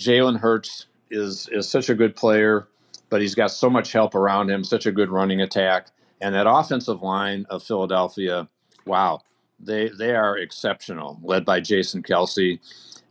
Jalen 0.00 0.40
Hurts 0.40 0.86
is 1.10 1.48
is 1.52 1.68
such 1.68 1.88
a 1.88 1.94
good 1.94 2.16
player, 2.16 2.68
but 3.10 3.20
he's 3.20 3.34
got 3.34 3.50
so 3.50 3.70
much 3.70 3.92
help 3.92 4.14
around 4.14 4.50
him, 4.50 4.64
such 4.64 4.86
a 4.86 4.92
good 4.92 5.10
running 5.10 5.40
attack, 5.40 5.88
and 6.20 6.34
that 6.34 6.46
offensive 6.48 7.02
line 7.02 7.46
of 7.50 7.62
Philadelphia, 7.62 8.48
wow, 8.84 9.20
they 9.58 9.88
they 9.88 10.14
are 10.14 10.36
exceptional, 10.36 11.18
led 11.22 11.44
by 11.44 11.60
Jason 11.60 12.02
Kelce. 12.02 12.58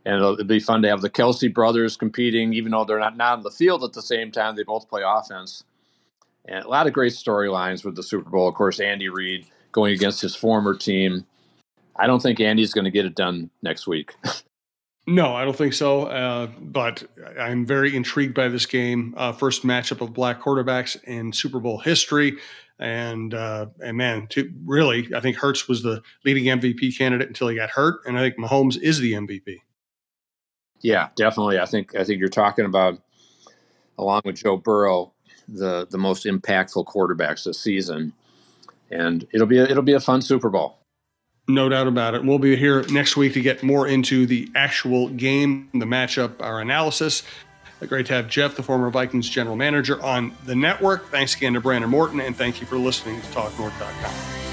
and 0.04 0.16
it'll, 0.16 0.34
it'll, 0.34 0.44
be 0.44 0.60
fun 0.60 0.82
to 0.82 0.88
have 0.88 1.00
the 1.00 1.10
Kelce 1.10 1.52
brothers 1.52 1.96
competing, 1.96 2.52
even 2.52 2.72
though 2.72 2.84
they're 2.84 2.98
not, 2.98 3.16
not 3.16 3.38
on 3.38 3.42
the 3.42 3.50
field 3.50 3.82
at 3.84 3.92
the 3.92 4.02
same 4.02 4.30
time. 4.30 4.56
They 4.56 4.62
both 4.62 4.88
play 4.88 5.02
offense. 5.04 5.64
And 6.44 6.64
a 6.64 6.68
lot 6.68 6.86
of 6.86 6.92
great 6.92 7.12
storylines 7.12 7.84
with 7.84 7.96
the 7.96 8.04
Super 8.04 8.30
Bowl. 8.30 8.48
Of 8.48 8.54
course, 8.54 8.78
Andy 8.78 9.08
Reid 9.08 9.46
going 9.72 9.92
against 9.92 10.20
his 10.20 10.36
former 10.36 10.74
team. 10.74 11.26
I 11.96 12.06
don't 12.06 12.22
think 12.22 12.38
Andy's 12.38 12.72
going 12.72 12.84
to 12.84 12.90
get 12.90 13.04
it 13.04 13.16
done 13.16 13.50
next 13.62 13.86
week. 13.86 14.14
no, 15.06 15.34
I 15.34 15.44
don't 15.44 15.56
think 15.56 15.72
so. 15.72 16.04
Uh, 16.04 16.48
but 16.60 17.04
I'm 17.38 17.64
very 17.64 17.94
intrigued 17.94 18.34
by 18.34 18.48
this 18.48 18.66
game. 18.66 19.14
Uh, 19.16 19.32
first 19.32 19.64
matchup 19.64 20.00
of 20.00 20.12
black 20.12 20.40
quarterbacks 20.40 21.02
in 21.04 21.32
Super 21.32 21.60
Bowl 21.60 21.78
history. 21.78 22.38
And 22.78 23.32
uh, 23.32 23.66
and 23.82 23.96
man, 23.96 24.26
to, 24.28 24.52
really, 24.64 25.08
I 25.14 25.20
think 25.20 25.36
Hurts 25.36 25.66
was 25.66 25.82
the 25.82 26.02
leading 26.24 26.44
MVP 26.44 26.98
candidate 26.98 27.28
until 27.28 27.48
he 27.48 27.56
got 27.56 27.70
hurt, 27.70 28.00
and 28.04 28.18
I 28.18 28.20
think 28.20 28.36
Mahomes 28.36 28.78
is 28.78 28.98
the 28.98 29.14
MVP. 29.14 29.60
Yeah, 30.82 31.08
definitely. 31.16 31.58
I 31.58 31.64
think 31.64 31.94
I 31.96 32.04
think 32.04 32.20
you're 32.20 32.28
talking 32.28 32.66
about 32.66 33.00
along 33.98 34.22
with 34.26 34.36
Joe 34.36 34.58
Burrow, 34.58 35.14
the 35.48 35.86
the 35.90 35.96
most 35.96 36.26
impactful 36.26 36.84
quarterbacks 36.84 37.44
this 37.44 37.58
season, 37.58 38.12
and 38.90 39.26
it'll 39.32 39.46
be 39.46 39.58
a, 39.58 39.64
it'll 39.64 39.82
be 39.82 39.94
a 39.94 40.00
fun 40.00 40.20
Super 40.20 40.50
Bowl. 40.50 40.78
No 41.48 41.68
doubt 41.68 41.86
about 41.86 42.14
it. 42.14 42.24
We'll 42.24 42.40
be 42.40 42.56
here 42.56 42.82
next 42.90 43.16
week 43.16 43.34
to 43.34 43.40
get 43.40 43.62
more 43.62 43.86
into 43.86 44.26
the 44.26 44.50
actual 44.54 45.08
game, 45.08 45.68
the 45.72 45.84
matchup, 45.84 46.40
our 46.40 46.60
analysis. 46.60 47.22
Great 47.86 48.06
to 48.06 48.14
have 48.14 48.28
Jeff, 48.28 48.56
the 48.56 48.62
former 48.62 48.90
Vikings 48.90 49.28
general 49.28 49.54
manager, 49.54 50.02
on 50.02 50.32
the 50.44 50.56
network. 50.56 51.10
Thanks 51.10 51.36
again 51.36 51.52
to 51.52 51.60
Brandon 51.60 51.90
Morton, 51.90 52.20
and 52.20 52.34
thank 52.34 52.60
you 52.60 52.66
for 52.66 52.78
listening 52.78 53.20
to 53.20 53.26
TalkNorth.com. 53.28 54.45